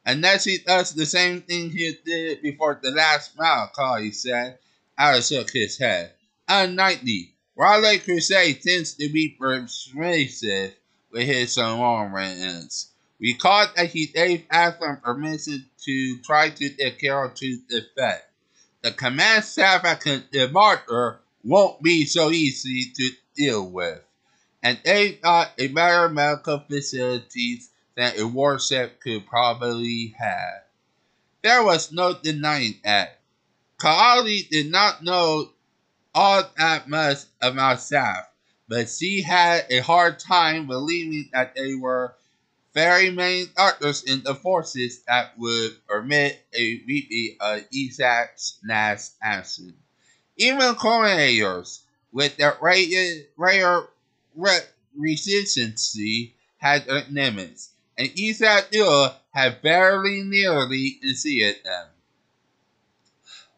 Unless 0.06 0.46
he 0.46 0.58
does 0.58 0.94
the 0.94 1.06
same 1.06 1.42
thing 1.42 1.70
he 1.70 1.98
did 2.04 2.42
before 2.42 2.80
the 2.82 2.92
last 2.92 3.38
mile 3.38 3.72
call, 3.76 3.98
he 3.98 4.12
said. 4.12 4.58
Alice 4.98 5.30
shook 5.30 5.52
his 5.52 5.78
head. 5.78 6.14
Unlikely. 6.48 7.36
Rau 7.56 7.78
Le 7.80 7.98
Creuset 8.00 8.62
tends 8.62 8.94
to 8.94 9.10
be 9.10 9.36
persuasive 9.40 10.74
with 11.12 11.28
his. 11.28 11.58
We 13.20 13.34
caught 13.36 13.76
that 13.76 13.90
he 13.90 14.08
gave 14.08 14.48
Athrun 14.48 15.02
permission 15.02 15.66
to 15.86 16.22
try 16.22 16.50
to 16.50 16.70
take 16.70 17.00
Carol 17.00 17.30
to 17.30 17.58
defect. 17.70 18.29
The 18.82 18.92
command 18.92 19.44
staff 19.44 19.84
at 19.84 20.52
martyr 20.52 21.20
won't 21.44 21.84
be 21.84 22.06
so 22.06 22.32
easy 22.32 22.92
to 22.96 23.12
deal 23.36 23.70
with, 23.70 24.02
and 24.64 24.80
they 24.86 25.14
got 25.14 25.52
a 25.58 25.68
better 25.68 26.08
medical 26.08 26.60
facilities 26.60 27.70
than 27.96 28.18
a 28.18 28.26
warship 28.26 29.02
could 29.02 29.28
probably 29.28 30.16
have. 30.18 30.64
There 31.42 31.64
was 31.64 31.92
no 31.92 32.14
denying 32.14 32.80
that. 32.86 33.20
Kaali 33.80 34.48
did 34.48 34.72
not 34.72 35.04
know 35.04 35.52
all 36.16 36.50
that 36.58 36.88
much 36.88 37.20
about 37.42 37.82
staff, 37.82 38.28
but 38.70 38.90
she 38.90 39.22
had 39.22 39.66
a 39.70 39.80
hard 39.80 40.20
time 40.20 40.68
believing 40.68 41.30
that 41.34 41.56
they 41.56 41.76
were 41.76 42.16
very 42.74 43.10
many 43.10 43.46
doctors 43.56 44.04
in 44.04 44.22
the 44.24 44.36
forces 44.36 45.02
that 45.08 45.38
would 45.38 45.86
permit 45.88 46.46
a 46.54 46.78
VP 46.80 47.38
of 47.40 47.70
Yzak's 47.70 48.60
last 48.68 49.16
action. 49.22 49.74
Even 50.38 50.76
coordinators 50.76 51.82
with 52.12 52.38
their 52.38 52.58
rare, 52.62 53.86
rare 54.36 54.62
resistance 54.96 55.98
had 56.58 56.86
their 56.86 57.06
limits, 57.10 57.70
and 57.98 58.10
Yzak 58.10 58.72
Joule 58.72 59.14
had 59.32 59.62
barely 59.62 60.22
nearly 60.24 61.00
exceeded 61.02 61.58
them. 61.64 61.88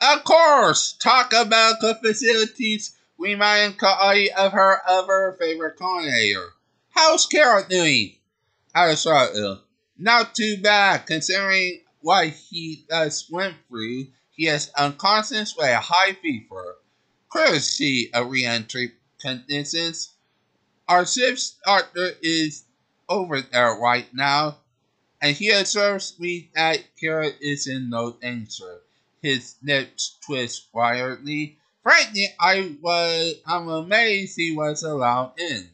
Of 0.02 0.24
course, 0.24 0.94
talk 0.94 1.32
about 1.34 1.80
the 1.80 1.96
facilities 2.02 2.96
reminding 3.20 3.78
Kai 3.78 4.30
of 4.36 4.52
her 4.54 4.82
other 4.88 5.38
favorite 5.40 5.78
coordinator. 5.78 6.54
How's 6.90 7.28
Carol 7.28 7.66
doing? 7.70 8.16
Aristotle. 8.76 9.62
Not 9.98 10.34
too 10.34 10.58
bad, 10.62 11.06
considering 11.06 11.82
what 12.02 12.30
he 12.30 12.86
just 12.90 13.32
went 13.32 13.56
through. 13.68 14.08
He 14.32 14.48
is 14.48 14.72
unconscious 14.78 15.56
with 15.56 15.68
a 15.68 15.80
high 15.80 16.14
fever. 16.14 16.78
Courtesy 17.30 18.10
of 18.14 18.30
re-entry 18.30 18.94
conditions. 19.20 20.14
Our 20.88 21.06
ship's 21.06 21.56
starter 21.62 22.12
is 22.22 22.64
over 23.08 23.42
there 23.42 23.76
right 23.76 24.12
now, 24.14 24.58
and 25.22 25.36
he 25.36 25.50
observes 25.50 26.20
me 26.20 26.50
that 26.56 26.84
Kira 27.02 27.34
is 27.40 27.68
in 27.68 27.90
no 27.90 28.12
danger. 28.12 28.82
His 29.22 29.56
lips 29.62 30.18
twist 30.26 30.68
wildly. 30.74 31.60
Frankly, 31.84 32.28
I 32.40 32.76
was 32.82 33.36
I'm 33.46 33.68
amazed 33.68 34.36
he 34.38 34.56
was 34.56 34.84
allowed 34.84 35.40
in. 35.40 35.70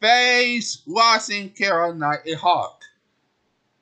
Face 0.00 0.80
watching 0.86 1.50
Kira 1.50 1.98
like 1.98 2.26
a 2.26 2.32
hawk. 2.34 2.82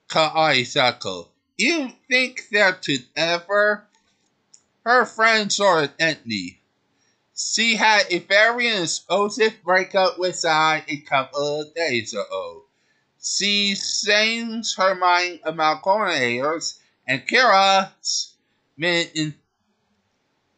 Kai 0.09 0.65
chuckled. 0.65 1.29
You 1.57 1.93
think 2.09 2.49
that 2.51 2.85
could 2.85 3.07
ever? 3.15 3.87
Her 4.85 5.05
friend 5.07 5.53
sorted 5.53 5.93
empty. 6.01 6.61
She 7.37 7.77
had 7.77 8.07
a 8.11 8.19
very 8.19 8.67
explosive 8.69 9.63
breakup 9.63 10.19
with 10.19 10.35
Sai 10.35 10.85
a 10.89 10.97
couple 10.97 11.61
of 11.61 11.75
days 11.75 12.13
ago. 12.13 12.65
She 13.23 13.77
changed 13.77 14.77
her 14.77 14.97
mind 14.97 15.41
about 15.45 15.83
coordinators, 15.83 16.79
and 17.07 17.27
Kira's 17.29 18.35
been 18.77 19.09
in, 19.15 19.35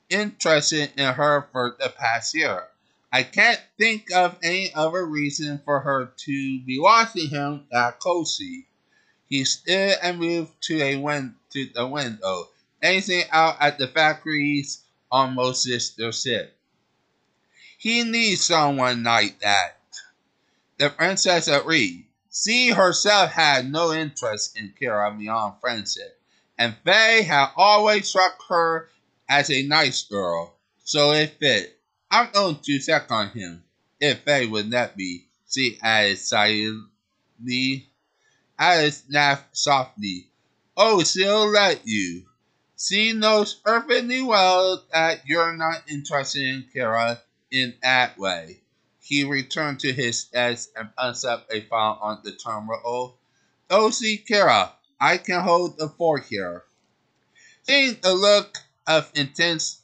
interested 0.09 0.93
in 0.97 1.14
her 1.14 1.49
for 1.52 1.76
the 1.79 1.90
past 1.90 2.35
year. 2.35 2.69
I 3.12 3.25
can't 3.25 3.61
think 3.76 4.12
of 4.12 4.38
any 4.43 4.73
other 4.73 5.05
reason 5.05 5.61
for 5.64 5.81
her 5.81 6.12
to 6.17 6.61
be 6.61 6.79
watching 6.79 7.29
him 7.29 7.67
that 7.73 7.99
closely. 7.99 8.69
He 9.29 9.45
stood 9.45 9.99
and 10.00 10.19
moved 10.19 10.62
to 10.62 10.81
a 10.81 10.97
win- 10.97 11.35
to 11.50 11.67
the 11.75 11.87
window, 11.88 12.50
gazing 12.81 13.25
out 13.31 13.57
at 13.61 13.79
the 13.79 13.88
factories 13.88 14.83
on 15.11 15.35
Moses' 15.35 15.93
ship. 16.23 16.57
He 17.79 18.05
needs 18.05 18.45
someone 18.45 19.02
like 19.02 19.40
that. 19.40 19.81
The 20.79 20.90
princess 20.90 21.49
agreed. 21.49 22.07
She 22.33 22.69
herself 22.69 23.33
had 23.33 23.73
no 23.73 23.93
interest 23.93 24.57
in 24.57 24.73
Kira 24.81 25.19
beyond 25.19 25.61
friendship, 25.61 26.21
and 26.57 26.76
Faye 26.85 27.23
had 27.23 27.50
always 27.57 28.09
struck 28.09 28.40
her 28.49 28.88
as 29.29 29.50
a 29.50 29.62
nice 29.64 30.05
girl, 30.05 30.55
so 30.85 31.11
it 31.12 31.38
fit. 31.40 31.79
I'm 32.11 32.31
going 32.33 32.57
to 32.57 32.79
check 32.81 33.11
on 33.12 33.29
him. 33.31 33.62
If 34.00 34.21
Faye 34.21 34.47
would 34.47 34.69
let 34.71 34.97
me, 34.97 35.26
she 35.49 35.79
added 35.81 36.19
silently. 36.19 37.88
Alice 38.59 39.05
laughed 39.09 39.57
softly. 39.57 40.29
Oh, 40.76 41.05
she'll 41.05 41.49
let 41.49 41.87
you. 41.87 42.26
She 42.76 43.12
knows 43.12 43.55
perfectly 43.55 44.23
well 44.23 44.85
that 44.93 45.23
you're 45.26 45.57
not 45.57 45.85
interested 45.88 46.43
in 46.43 46.64
Kira 46.75 47.21
in 47.50 47.75
that 47.83 48.19
way. 48.19 48.61
He 49.00 49.25
returned 49.25 49.81
to 49.81 49.93
his 49.93 50.25
desk 50.25 50.71
and 50.76 50.88
up 50.99 51.47
a 51.50 51.61
file 51.62 51.99
on 52.00 52.21
the 52.25 52.33
terminal. 52.33 53.19
Oh, 53.69 53.90
see, 53.90 54.25
Kira, 54.26 54.73
I 55.00 55.19
can 55.19 55.43
hold 55.43 55.79
the 55.79 55.88
fort 55.88 56.25
here. 56.29 56.64
Seeing 57.62 57.99
the 58.02 58.14
look 58.14 58.59
of 58.87 59.11
intense 59.14 59.79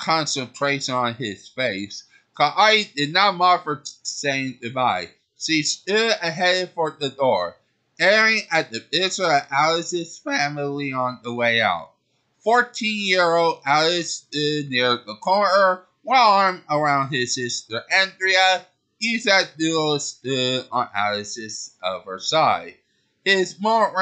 concentration 0.00 0.94
on 0.94 1.14
his 1.14 1.48
face, 1.48 2.04
Kai 2.36 2.90
did 2.96 3.12
not 3.12 3.38
bother 3.38 3.80
saying 3.84 4.58
goodbye. 4.62 5.10
She 5.38 5.62
stood 5.62 6.16
and 6.22 6.34
headed 6.34 6.70
for 6.70 6.96
the 6.98 7.10
door 7.10 7.56
staring 8.00 8.40
at 8.50 8.70
the 8.70 8.80
picture 8.80 9.30
of 9.30 9.42
Alice's 9.50 10.16
family 10.16 10.90
on 10.90 11.20
the 11.22 11.34
way 11.34 11.60
out. 11.60 11.90
Fourteen-year-old 12.38 13.60
Alice 13.66 14.26
stood 14.26 14.70
near 14.70 14.96
the 15.04 15.16
corner, 15.20 15.82
one 16.02 16.18
arm 16.18 16.62
around 16.70 17.10
his 17.10 17.34
sister 17.34 17.82
Andrea. 17.92 18.64
Yzak 19.02 19.58
Joule 19.58 19.98
stood 19.98 20.66
on 20.72 20.88
Alice's 20.94 21.74
other 21.82 22.18
side. 22.18 22.76
His 23.22 23.60
more 23.60 23.92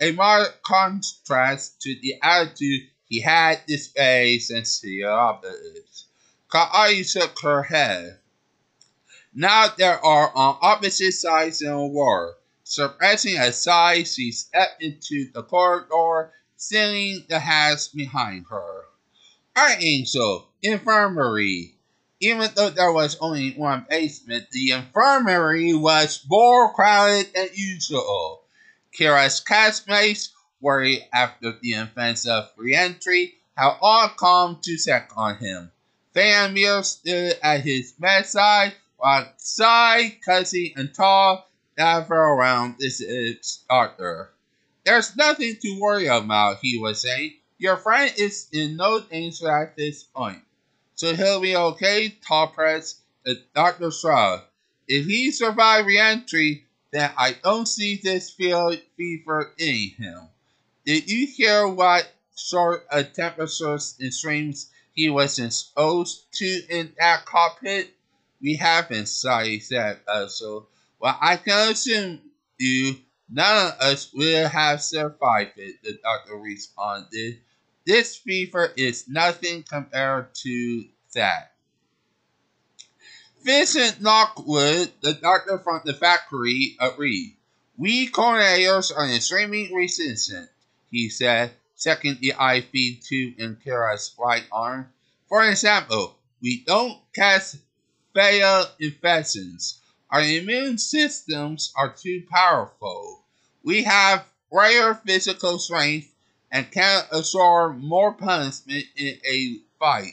a 0.00 0.12
marked 0.12 0.62
contrast 0.62 1.82
to 1.82 1.94
the 2.00 2.14
attitude 2.22 2.88
he 3.06 3.20
had 3.20 3.66
displayed 3.66 4.42
since 4.42 4.78
ah, 4.78 4.86
the 4.86 5.04
opposites. 5.04 6.06
Kai 6.50 7.02
shook 7.02 7.38
her 7.42 7.62
head. 7.64 8.18
Now 9.34 9.68
there 9.76 10.04
are 10.04 10.30
on 10.34 10.58
opposite 10.62 11.12
sides 11.12 11.60
in 11.60 11.70
a 11.70 11.86
war. 11.86 12.36
Suppressing 12.62 13.36
a 13.36 13.52
sigh, 13.52 14.04
she 14.04 14.32
stepped 14.32 14.82
into 14.82 15.30
the 15.32 15.42
corridor, 15.42 16.32
sealing 16.56 17.24
the 17.28 17.40
hatch 17.40 17.92
behind 17.92 18.46
her. 18.48 18.84
Our 19.56 19.76
angel, 19.80 20.48
infirmary. 20.62 21.76
Even 22.20 22.50
though 22.54 22.70
there 22.70 22.92
was 22.92 23.18
only 23.20 23.52
one 23.52 23.86
basement, 23.90 24.50
the 24.50 24.70
infirmary 24.70 25.74
was 25.74 26.24
more 26.28 26.72
crowded 26.72 27.34
than 27.34 27.48
usual. 27.52 28.44
Kira's 28.98 29.42
castmates, 29.44 30.30
worried 30.64 31.06
after 31.12 31.52
the 31.60 31.74
offensive 31.74 32.50
re-entry, 32.56 33.34
had 33.54 33.76
all 33.82 34.08
come 34.08 34.58
to 34.62 34.76
check 34.78 35.10
on 35.14 35.36
him. 35.36 35.70
Van 36.14 36.54
Meer 36.54 36.82
stood 36.82 37.38
at 37.42 37.60
his 37.60 37.92
bedside, 37.92 38.72
while 38.96 39.30
Sai, 39.36 40.18
Kuzzey, 40.26 40.72
and 40.74 40.94
Tall 40.94 41.46
Never 41.76 42.14
around 42.14 42.76
this 42.78 43.00
is 43.00 43.64
Arthur. 43.68 44.30
There's 44.84 45.16
nothing 45.16 45.56
to 45.60 45.80
worry 45.80 46.06
about, 46.06 46.58
he 46.62 46.78
was 46.78 47.02
saying. 47.02 47.34
Your 47.58 47.76
friend 47.76 48.12
is 48.16 48.48
in 48.52 48.76
no 48.76 49.00
danger 49.00 49.50
at 49.50 49.76
this 49.76 50.04
point. 50.04 50.40
So 50.94 51.14
he'll 51.14 51.40
be 51.40 51.56
okay, 51.56 52.16
Tall 52.26 52.48
press 52.48 53.00
the 53.24 53.42
doctor 53.54 53.90
shrugged. 53.90 54.44
If 54.86 55.06
he 55.06 55.30
survived 55.30 55.88
re-entry, 55.88 56.64
then 56.92 57.10
I 57.18 57.32
don't 57.42 57.66
see 57.66 58.00
this 58.02 58.30
fever 58.30 59.52
in 59.58 59.90
him. 59.98 60.28
Did 60.84 61.10
you 61.10 61.26
hear 61.26 61.66
what 61.66 62.06
sort 62.34 62.86
of 62.90 63.12
temperatures 63.12 63.96
and 64.00 64.12
streams 64.12 64.70
he 64.92 65.08
was 65.08 65.38
exposed 65.38 66.24
to 66.34 66.62
in 66.68 66.92
that 66.98 67.24
cockpit? 67.24 67.90
We 68.40 68.56
haven't, 68.56 69.06
Sally 69.06 69.60
said 69.60 70.00
uh, 70.06 70.26
so. 70.28 70.66
Well, 71.00 71.16
I 71.20 71.36
can 71.36 71.72
assume 71.72 72.20
you 72.58 72.96
none 73.30 73.72
of 73.72 73.80
us 73.80 74.12
will 74.12 74.48
have 74.48 74.82
survived 74.82 75.56
it, 75.56 75.82
the 75.82 75.98
doctor 76.02 76.36
responded. 76.36 77.38
This 77.86 78.16
fever 78.16 78.72
is 78.76 79.08
nothing 79.08 79.62
compared 79.62 80.34
to 80.36 80.84
that. 81.14 81.52
Vincent 83.42 84.02
Lockwood, 84.02 84.90
the 85.02 85.12
doctor 85.14 85.58
from 85.58 85.82
the 85.84 85.92
factory, 85.92 86.76
agreed. 86.80 87.36
We 87.76 88.08
coordinators 88.08 88.96
are 88.96 89.08
extremely 89.10 89.70
resistant, 89.74 90.48
he 90.94 91.08
said, 91.08 91.52
checking 91.78 92.16
the 92.20 92.30
IV 92.30 93.04
tube 93.04 93.34
in 93.38 93.56
Kira's 93.56 94.14
right 94.18 94.44
arm. 94.52 94.88
For 95.28 95.48
example, 95.48 96.16
we 96.40 96.64
don't 96.64 96.98
catch 97.12 97.56
fatal 98.14 98.66
infections 98.78 99.80
our 100.14 100.22
immune 100.22 100.78
systems 100.78 101.72
are 101.76 101.92
too 101.92 102.22
powerful. 102.30 103.24
We 103.64 103.82
have 103.82 104.24
rare 104.52 104.94
physical 104.94 105.58
strength 105.58 106.14
and 106.52 106.70
can 106.70 107.02
absorb 107.10 107.78
more 107.78 108.12
punishment 108.12 108.84
in 108.94 109.18
a 109.28 109.56
fight. 109.80 110.12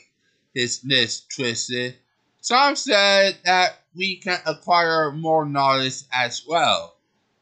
His 0.55 0.83
lips 0.83 1.21
twisted. 1.35 1.97
Some 2.41 2.75
said 2.75 3.37
that 3.45 3.77
we 3.93 4.15
can 4.15 4.39
acquire 4.47 5.11
more 5.11 5.45
knowledge 5.45 6.01
as 6.11 6.47
well. 6.47 6.95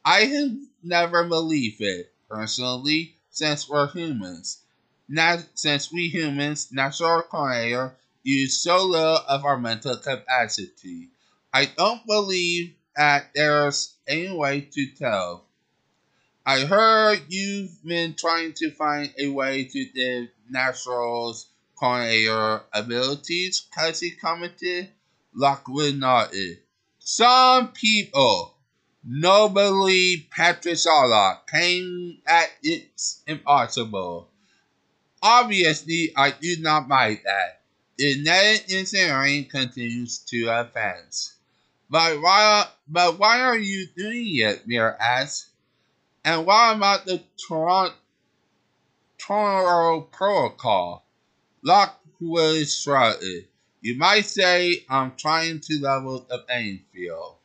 I 0.03 0.25
have 0.25 0.57
never 0.83 1.23
believed 1.23 1.79
it, 1.79 2.11
personally, 2.29 3.15
since 3.39 3.69
we're 3.69 3.87
humans. 3.87 4.63
Not 5.07 5.45
since 5.55 5.93
we 5.93 6.09
humans, 6.09 6.73
natural 6.73 7.21
coordinator, 7.21 7.95
use 8.21 8.61
so 8.61 8.83
little 8.83 9.23
of 9.29 9.45
our 9.45 9.57
mental 9.57 9.95
capacity. 9.95 11.07
I 11.53 11.65
don't 11.65 12.05
believe 12.05 12.75
that 12.97 13.31
there's 13.33 13.95
any 14.05 14.35
way 14.35 14.67
to 14.73 14.87
tell. 14.91 15.45
I 16.45 16.65
heard 16.65 17.21
you've 17.29 17.81
been 17.81 18.13
trying 18.15 18.51
to 18.57 18.71
find 18.71 19.13
a 19.17 19.29
way 19.29 19.63
to 19.63 19.85
give 19.85 20.27
naturals 20.49 21.47
coordinator 21.79 22.63
abilities, 22.73 23.67
Cassie 23.73 24.17
commented. 24.21 24.89
Lockwood 25.33 25.95
nodded. 25.95 26.57
Some 26.99 27.69
people, 27.69 28.55
nobly 29.03 30.27
Patrick 30.31 30.77
Zala, 30.77 31.41
came 31.51 32.21
at 32.27 32.49
it's 32.63 33.21
impossible. 33.27 34.29
Obviously, 35.21 36.13
I 36.15 36.31
do 36.31 36.57
not 36.59 36.87
buy 36.87 37.19
that. 37.25 37.61
the 37.97 38.21
net 38.23 38.65
engineering 38.69 39.45
continues 39.45 40.19
to 40.19 40.47
advance. 40.47 41.35
But 41.89 42.21
why, 42.21 42.65
but 42.87 43.19
why 43.19 43.41
are 43.41 43.57
you 43.57 43.87
doing 43.87 44.35
it, 44.37 44.65
Mir 44.65 44.95
asks. 44.99 45.49
And 46.23 46.45
what 46.45 46.77
about 46.77 47.05
the 47.05 47.21
Toronto, 47.47 47.95
Toronto 49.17 50.07
Protocol? 50.11 51.05
Lockwood 51.61 52.69
shrugged. 52.69 53.23
You 53.81 53.97
might 53.97 54.25
say 54.25 54.85
I'm 54.89 55.15
trying 55.17 55.59
to 55.61 55.81
level 55.81 56.25
the 56.29 56.39
playing 56.39 56.85
field. 56.93 57.38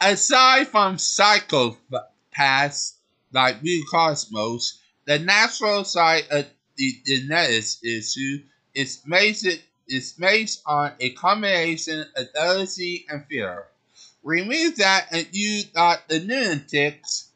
Aside 0.00 0.68
from 0.68 0.96
psychopaths 0.96 2.92
like 3.32 3.62
Blue 3.62 3.82
Cosmos, 3.90 4.78
the 5.06 5.18
natural 5.18 5.84
side 5.84 6.24
of 6.30 6.46
the 6.76 7.00
genetics 7.06 7.82
issue 7.82 8.42
is 8.74 8.98
based, 8.98 9.46
is 9.88 10.12
based 10.12 10.62
on 10.66 10.92
a 11.00 11.10
combination 11.10 12.04
of 12.14 12.32
jealousy 12.34 13.06
and 13.08 13.24
fear. 13.26 13.68
Remove 14.22 14.76
that 14.76 15.08
and 15.12 15.28
you 15.32 15.64
got 15.72 16.06
the 16.08 16.20
lunatics 16.20 17.30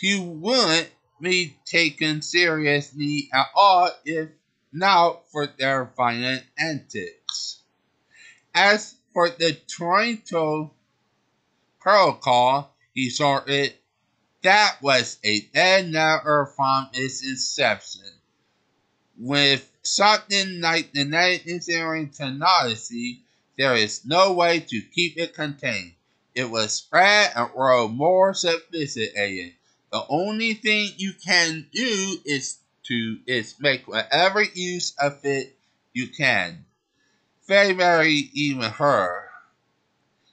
who 0.00 0.22
wouldn't 0.22 0.90
be 1.20 1.58
taken 1.66 2.22
seriously 2.22 3.28
at 3.34 3.48
all 3.54 3.90
if 4.06 4.30
not 4.72 5.28
for 5.30 5.46
their 5.46 5.92
violent 5.96 6.44
antics. 6.58 7.60
As 8.54 8.94
for 9.12 9.28
the 9.28 9.52
Toronto 9.66 10.72
protocol, 11.80 12.74
he 12.94 13.10
sorted, 13.10 13.74
that 14.42 14.76
was 14.82 15.18
a 15.24 15.40
dead 15.40 15.90
letter 15.90 16.46
from 16.56 16.88
its 16.92 17.24
inception. 17.24 18.10
With 19.18 19.68
something 19.82 20.60
like 20.60 20.92
the 20.92 21.04
night 21.04 21.42
engineering 21.46 22.10
technology, 22.10 23.22
there 23.56 23.74
is 23.74 24.04
no 24.04 24.32
way 24.32 24.60
to 24.60 24.80
keep 24.80 25.18
it 25.18 25.34
contained. 25.34 25.92
It 26.34 26.48
was 26.48 26.72
spread 26.72 27.32
and 27.34 27.50
grow 27.50 27.88
more 27.88 28.32
sophisticated. 28.32 29.54
The 29.90 30.04
only 30.08 30.54
thing 30.54 30.92
you 30.96 31.14
can 31.14 31.66
do 31.72 32.18
is 32.24 32.58
to 32.84 33.18
is 33.26 33.56
make 33.58 33.88
whatever 33.88 34.42
use 34.42 34.94
of 35.00 35.24
it 35.24 35.56
you 35.92 36.08
can. 36.08 36.64
Very, 37.46 37.72
very 37.72 38.30
even 38.34 38.70
her. 38.70 39.27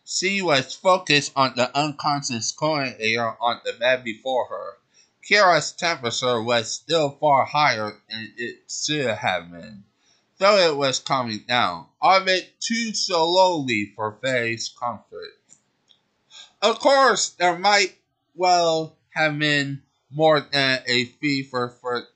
She 0.07 0.39
was 0.39 0.75
focused 0.75 1.31
on 1.35 1.55
the 1.55 1.75
unconscious 1.75 2.51
coordinator 2.51 3.35
on 3.41 3.61
the 3.65 3.73
bed 3.73 4.03
before 4.03 4.45
her. 4.49 4.77
Kira's 5.27 5.71
temperature 5.71 6.39
was 6.43 6.71
still 6.71 7.17
far 7.19 7.43
higher 7.45 7.99
than 8.07 8.31
it 8.37 8.69
should 8.69 9.07
have 9.07 9.51
been, 9.51 9.83
though 10.37 10.57
it 10.57 10.77
was 10.77 10.99
coming 10.99 11.43
down, 11.47 11.87
albeit 12.03 12.61
too 12.61 12.93
slowly 12.93 13.93
for 13.95 14.19
Faye's 14.21 14.69
comfort. 14.69 15.39
Of 16.61 16.77
course, 16.79 17.29
there 17.29 17.57
might 17.57 17.97
well 18.35 18.95
have 19.09 19.39
been 19.39 19.81
more 20.11 20.39
than 20.39 20.83
a 20.85 21.05
fever 21.05 21.75
for 21.81 22.07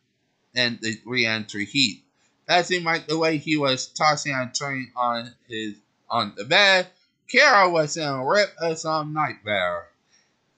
and 0.54 0.80
the 0.82 1.02
re-entry 1.06 1.66
heat. 1.66 2.04
Passing 2.48 2.84
like 2.84 3.08
the 3.08 3.18
way 3.18 3.38
he 3.38 3.58
was 3.58 3.88
tossing 3.88 4.34
and 4.34 4.54
turning 4.54 4.92
on 4.96 5.34
his 5.48 5.76
on 6.08 6.34
the 6.36 6.46
bed, 6.46 6.88
Kara 7.30 7.70
was 7.70 7.96
in 7.96 8.08
a 8.08 8.26
rip 8.26 8.56
of 8.60 8.80
some 8.80 9.14
nightmare. 9.14 9.88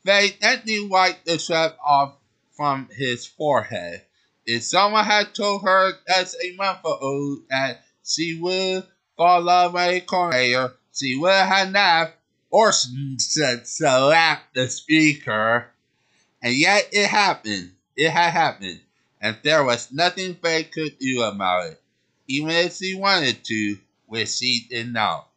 Faye 0.05 0.38
gently 0.41 0.88
wiped 0.88 1.25
the 1.25 1.38
sweat 1.38 1.77
off 1.84 2.15
from 2.55 2.88
his 2.95 3.25
forehead. 3.25 4.05
If 4.45 4.63
someone 4.63 5.03
had 5.03 5.36
told 5.36 5.63
her 5.63 5.99
as 6.07 6.36
a 6.41 6.55
month 6.55 6.79
ago 6.79 7.39
that 7.49 7.84
she 8.05 8.39
would 8.39 8.88
fall 9.17 9.41
love 9.41 9.75
a 9.75 9.99
coordinator, 9.99 10.73
she 10.93 11.17
would 11.17 11.34
have 11.34 11.71
laughed 11.71 12.13
or 12.49 12.71
slapped 12.71 14.53
the 14.53 14.69
speaker. 14.69 15.67
And 16.41 16.53
yet 16.53 16.88
it 16.93 17.07
happened. 17.07 17.73
It 17.97 18.12
had 18.12 18.31
happened. 18.31 18.79
And 19.19 19.38
there 19.43 19.65
was 19.65 19.91
nothing 19.91 20.36
Faye 20.36 20.63
could 20.63 20.97
do 20.99 21.21
about 21.23 21.67
it. 21.67 21.81
Even 22.27 22.51
if 22.51 22.77
she 22.77 22.95
wanted 22.95 23.43
to, 23.43 23.77
which 24.07 24.29
she 24.29 24.67
did 24.69 24.93
not. 24.93 25.31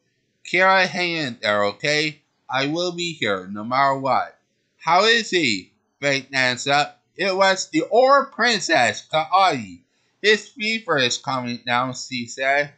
Kira, 0.45 0.87
hang 0.87 1.13
in 1.13 1.39
there, 1.41 1.65
okay? 1.65 2.21
I 2.51 2.67
will 2.67 2.93
be 2.93 3.15
here 3.15 3.47
no 3.47 3.65
matter 3.65 3.97
what. 3.97 4.39
How 4.79 5.05
is 5.05 5.31
he? 5.31 5.73
Faye 6.01 6.27
answered. 6.33 6.93
It 7.17 7.35
was 7.35 7.71
the 7.71 7.85
old 7.91 8.33
princess, 8.33 9.07
Kaai. 9.11 9.81
His 10.21 10.49
fever 10.49 10.99
is 10.99 11.17
coming 11.17 11.61
down, 11.65 11.95
she 11.95 12.27
said, 12.27 12.75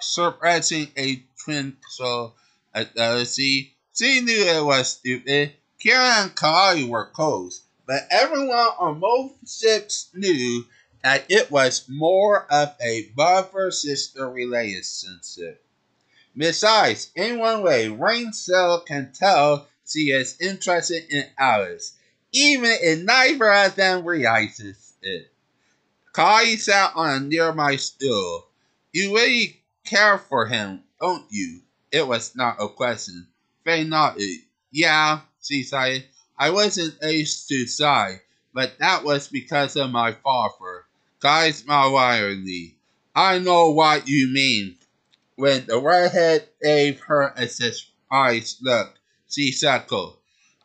suppressing 0.00 0.88
a 0.96 1.22
twinkle 1.44 2.36
at 2.74 2.94
jealousy. 2.94 3.74
She 3.94 4.20
knew 4.22 4.42
it 4.42 4.64
was 4.64 4.92
stupid. 4.92 5.52
Kira 5.78 6.22
and 6.22 6.34
Kaai 6.34 6.88
were 6.88 7.06
close, 7.06 7.62
but 7.86 8.06
everyone 8.10 8.70
on 8.78 9.00
both 9.00 9.32
ships 9.46 10.08
knew 10.14 10.64
that 11.02 11.26
it 11.28 11.50
was 11.50 11.88
more 11.88 12.46
of 12.50 12.74
a 12.80 13.10
brother 13.14 13.70
sister 13.70 14.30
relationship. 14.30 15.61
Besides, 16.36 17.10
in 17.14 17.38
one 17.38 17.62
way, 17.62 17.88
Rain 17.88 18.32
Cell 18.32 18.80
can 18.80 19.12
tell 19.12 19.68
she 19.86 20.10
is 20.10 20.40
interested 20.40 21.04
in 21.10 21.26
Alice 21.38 21.94
even 22.32 22.70
if 22.80 23.04
neither 23.04 23.52
of 23.52 23.74
them 23.74 24.04
realizes 24.04 24.94
it. 25.02 25.30
Kai 26.12 26.56
sat 26.56 26.92
on 26.94 27.10
a 27.10 27.20
nearby 27.20 27.76
stool. 27.76 28.46
You 28.92 29.14
really 29.14 29.60
care 29.84 30.18
for 30.18 30.46
him, 30.46 30.82
don't 31.00 31.26
you? 31.30 31.60
It 31.90 32.06
was 32.06 32.34
not 32.34 32.56
a 32.58 32.68
question. 32.68 33.26
Faye 33.64 33.84
nodded. 33.84 34.40
Yeah, 34.70 35.20
she 35.42 35.62
sighed. 35.62 36.04
I 36.38 36.50
wasn't 36.50 37.02
aged 37.02 37.48
to 37.48 37.66
sigh, 37.66 38.22
but 38.54 38.78
that 38.78 39.04
was 39.04 39.28
because 39.28 39.76
of 39.76 39.90
my 39.90 40.12
father. 40.12 40.86
Kai 41.20 41.50
smiled 41.50 41.92
widely. 41.92 42.76
I 43.14 43.38
know 43.38 43.70
what 43.70 44.08
you 44.08 44.28
mean. 44.32 44.76
When 45.36 45.66
the 45.66 45.80
redhead 45.80 46.48
gave 46.62 47.00
her 47.00 47.32
a 47.36 47.48
surprised 47.48 48.58
look, 48.60 48.94
she 49.30 49.52
chuckled. 49.52 50.18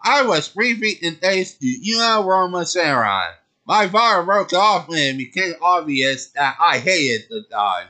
I 0.04 0.24
was 0.24 0.50
briefly 0.50 1.00
engaged 1.02 1.60
to 1.62 1.66
Yuna 1.66 2.26
Roma 2.26 2.66
Seiran. 2.66 3.34
My 3.66 3.88
father 3.88 4.24
broke 4.24 4.54
off 4.54 4.88
when 4.88 5.16
it 5.16 5.18
became 5.18 5.56
obvious 5.62 6.28
that 6.28 6.58
I 6.60 6.80
hated 6.80 7.28
the 7.30 7.46
guy. 7.50 7.88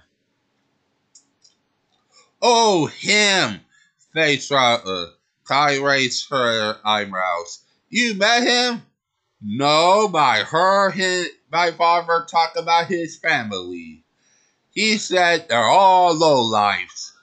Oh, 2.41 2.85
him! 2.85 3.61
Faye 4.13 4.37
shrugged. 4.37 5.13
Kai 5.43 5.77
raised 5.77 6.29
her 6.29 6.79
eyebrows. 6.83 7.63
You 7.89 8.15
met 8.15 8.43
him? 8.43 8.83
No, 9.41 10.09
but 10.11 10.19
I 10.19 10.43
heard 10.43 10.91
him, 10.91 11.27
my 11.51 11.71
father 11.71 12.25
talk 12.29 12.55
about 12.55 12.87
his 12.87 13.17
family. 13.17 14.03
He 14.77 14.99
said 14.99 15.49
they're 15.49 15.57
all 15.57 16.13
low 16.13 16.43
lowlifes. 16.43 17.13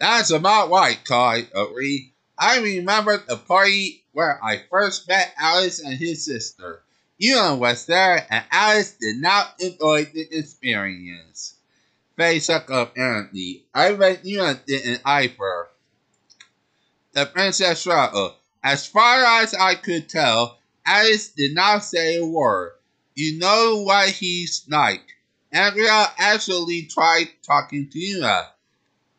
That's 0.00 0.32
about 0.32 0.70
right, 0.70 0.98
Kai 1.04 1.46
agreed. 1.54 2.10
I 2.36 2.58
remember 2.58 3.16
the 3.16 3.36
party 3.36 4.02
where 4.10 4.44
I 4.44 4.64
first 4.68 5.06
met 5.06 5.32
Alice 5.38 5.78
and 5.78 5.96
his 5.96 6.24
sister. 6.24 6.82
Ewan 7.16 7.60
was 7.60 7.86
there, 7.86 8.26
and 8.28 8.44
Alice 8.50 8.96
did 9.00 9.18
not 9.18 9.54
enjoy 9.60 10.06
the 10.06 10.36
experience. 10.36 11.54
Faye 12.16 12.40
shook 12.40 12.68
up 12.72 12.94
errantly. 12.98 13.66
I 13.72 13.92
bet 13.92 14.26
Ewan 14.26 14.58
didn't 14.66 15.02
either. 15.04 15.68
The 17.12 17.26
princess 17.26 17.82
shrugged. 17.82 18.34
As 18.64 18.84
far 18.84 19.40
as 19.40 19.54
I 19.54 19.76
could 19.76 20.08
tell, 20.08 20.58
Alice 20.84 21.28
did 21.28 21.54
not 21.54 21.84
say 21.84 22.16
a 22.16 22.26
word. 22.26 22.72
You 23.14 23.38
know 23.38 23.82
what 23.82 24.08
he's 24.08 24.66
like. 24.68 25.06
Andrea 25.52 26.06
actually 26.18 26.82
tried 26.82 27.28
talking 27.42 27.88
to 27.90 27.98
Yuna. 27.98 28.46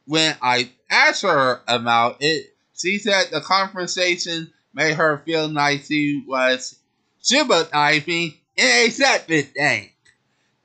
When 0.05 0.35
I 0.41 0.71
asked 0.89 1.23
her 1.23 1.61
about 1.67 2.17
it, 2.21 2.55
she 2.77 2.99
said 2.99 3.27
the 3.31 3.41
conversation 3.41 4.51
made 4.73 4.95
her 4.95 5.21
feel 5.25 5.49
like 5.49 5.83
she 5.83 6.23
was 6.25 6.79
sympathizing 7.19 8.33
in 8.55 8.65
a 8.65 8.89
separate 8.89 9.53
thing. 9.53 9.89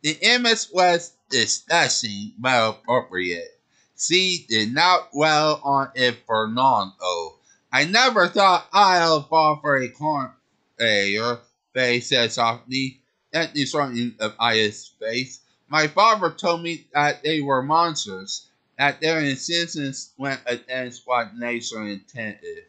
The 0.02 0.16
image 0.22 0.66
was 0.72 1.12
disgusting 1.30 2.34
but 2.38 2.70
appropriate. 2.70 3.58
She 3.98 4.46
did 4.48 4.72
not 4.72 5.10
dwell 5.12 5.60
on 5.64 5.90
it 5.94 6.18
for 6.26 6.46
long, 6.48 6.92
though. 7.00 7.34
I 7.72 7.84
never 7.84 8.28
thought 8.28 8.68
I'd 8.72 9.24
fall 9.28 9.58
for 9.60 9.78
a 9.78 9.88
corner, 9.88 10.34
Faye 10.78 12.00
said 12.00 12.32
softly, 12.32 13.00
gently 13.34 13.66
stroking 13.66 14.14
of 14.20 14.34
Aya's 14.38 14.92
face. 15.00 15.40
My 15.68 15.88
father 15.88 16.30
told 16.30 16.62
me 16.62 16.86
that 16.92 17.22
they 17.24 17.40
were 17.40 17.62
monsters, 17.62 18.46
that 18.78 19.00
their 19.00 19.18
insistence 19.18 20.12
went 20.16 20.40
against 20.46 21.06
what 21.06 21.36
nature 21.36 21.82
intended. 21.82 22.66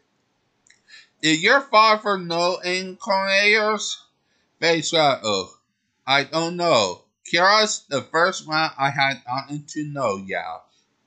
Did 1.21 1.41
your 1.41 1.61
father 1.61 2.17
know 2.17 2.59
incarnators? 2.63 3.97
Faye 4.59 4.81
shrugged. 4.81 5.53
I 6.07 6.23
don't 6.23 6.55
know. 6.55 7.03
Kira's 7.31 7.83
the 7.89 8.01
first 8.01 8.47
one 8.47 8.71
I 8.77 8.89
had 8.89 9.23
gotten 9.25 9.65
to 9.65 9.83
know, 9.83 10.17
yeah. 10.17 10.59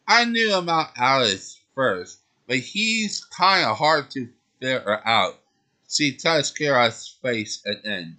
I 0.06 0.26
knew 0.26 0.54
about 0.54 0.92
Alice 0.96 1.58
first, 1.74 2.18
but 2.46 2.58
he's 2.58 3.24
kinda 3.24 3.74
hard 3.74 4.10
to 4.10 4.28
figure 4.60 5.00
out. 5.06 5.40
She 5.88 6.12
touched 6.12 6.56
Kira's 6.56 7.16
face 7.22 7.64
again. 7.64 8.18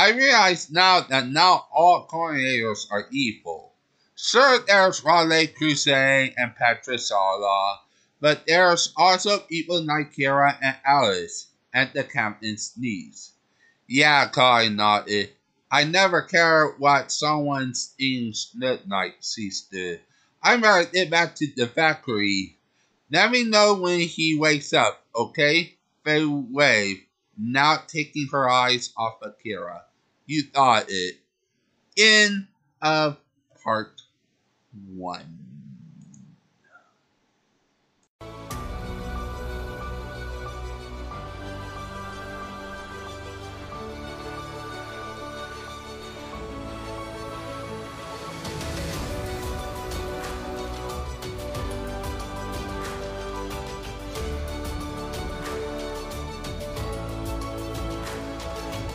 I 0.00 0.12
realize 0.12 0.70
now 0.70 1.02
that 1.02 1.28
not 1.28 1.68
all 1.70 2.08
coordinators 2.08 2.90
are 2.90 3.06
evil. 3.12 3.74
Sure, 4.16 4.58
there's 4.66 5.04
Rau 5.04 5.24
Le 5.24 5.46
Creuset 5.46 6.32
and 6.38 6.56
Patricia 6.56 7.76
but 8.18 8.46
there's 8.46 8.94
also 8.96 9.40
people 9.40 9.84
like 9.84 10.14
Kira 10.14 10.56
and 10.62 10.76
Alice 10.86 11.48
and 11.74 11.90
the 11.92 12.02
captain's 12.02 12.72
niece. 12.78 13.32
Yeah, 13.86 14.26
Kai 14.28 14.68
nodded. 14.68 15.34
I 15.70 15.84
never 15.84 16.22
care 16.22 16.68
what 16.78 17.12
someone's 17.12 17.92
things 17.98 18.52
look 18.56 18.80
like, 18.88 19.16
she 19.20 19.50
stood. 19.50 20.00
I 20.42 20.56
better 20.56 20.90
get 20.90 21.10
back 21.10 21.34
to 21.34 21.46
the 21.54 21.66
factory. 21.66 22.56
Let 23.12 23.30
me 23.30 23.44
know 23.44 23.74
when 23.74 24.00
he 24.00 24.38
wakes 24.38 24.72
up, 24.72 25.04
okay? 25.14 25.76
Faye 26.06 26.24
waved, 26.24 27.02
not 27.36 27.90
taking 27.90 28.28
her 28.28 28.48
eyes 28.48 28.94
off 28.96 29.18
Akira. 29.20 29.84
You 30.30 30.44
thought 30.44 30.84
it. 30.90 31.16
In 31.96 32.46
of 32.80 33.16
part 33.64 34.00
one. 34.86 35.39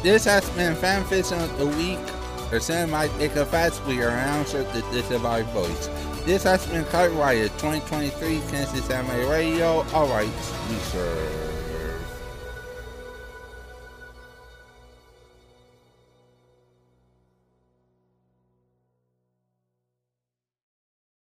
This 0.06 0.26
has 0.26 0.48
been 0.52 0.76
Fanfiction 0.76 1.44
of 1.44 1.58
the 1.58 1.66
Week, 1.66 1.98
for 2.50 2.58
or 2.58 2.60
Cinematic 2.60 3.28
Ichabats, 3.28 3.84
we 3.88 4.04
are 4.04 4.12
answer 4.12 4.62
the 4.62 4.82
disavowed 4.92 5.46
voice. 5.46 5.88
This 6.26 6.44
has 6.44 6.64
been 6.68 6.86
Copyrighted 6.86 7.50
2023 7.54 8.40
Kansas 8.52 8.88
Anime 8.92 9.28
Radio. 9.28 9.84
Alright, 9.96 10.30
we 10.70 10.78
sure. 10.92 11.55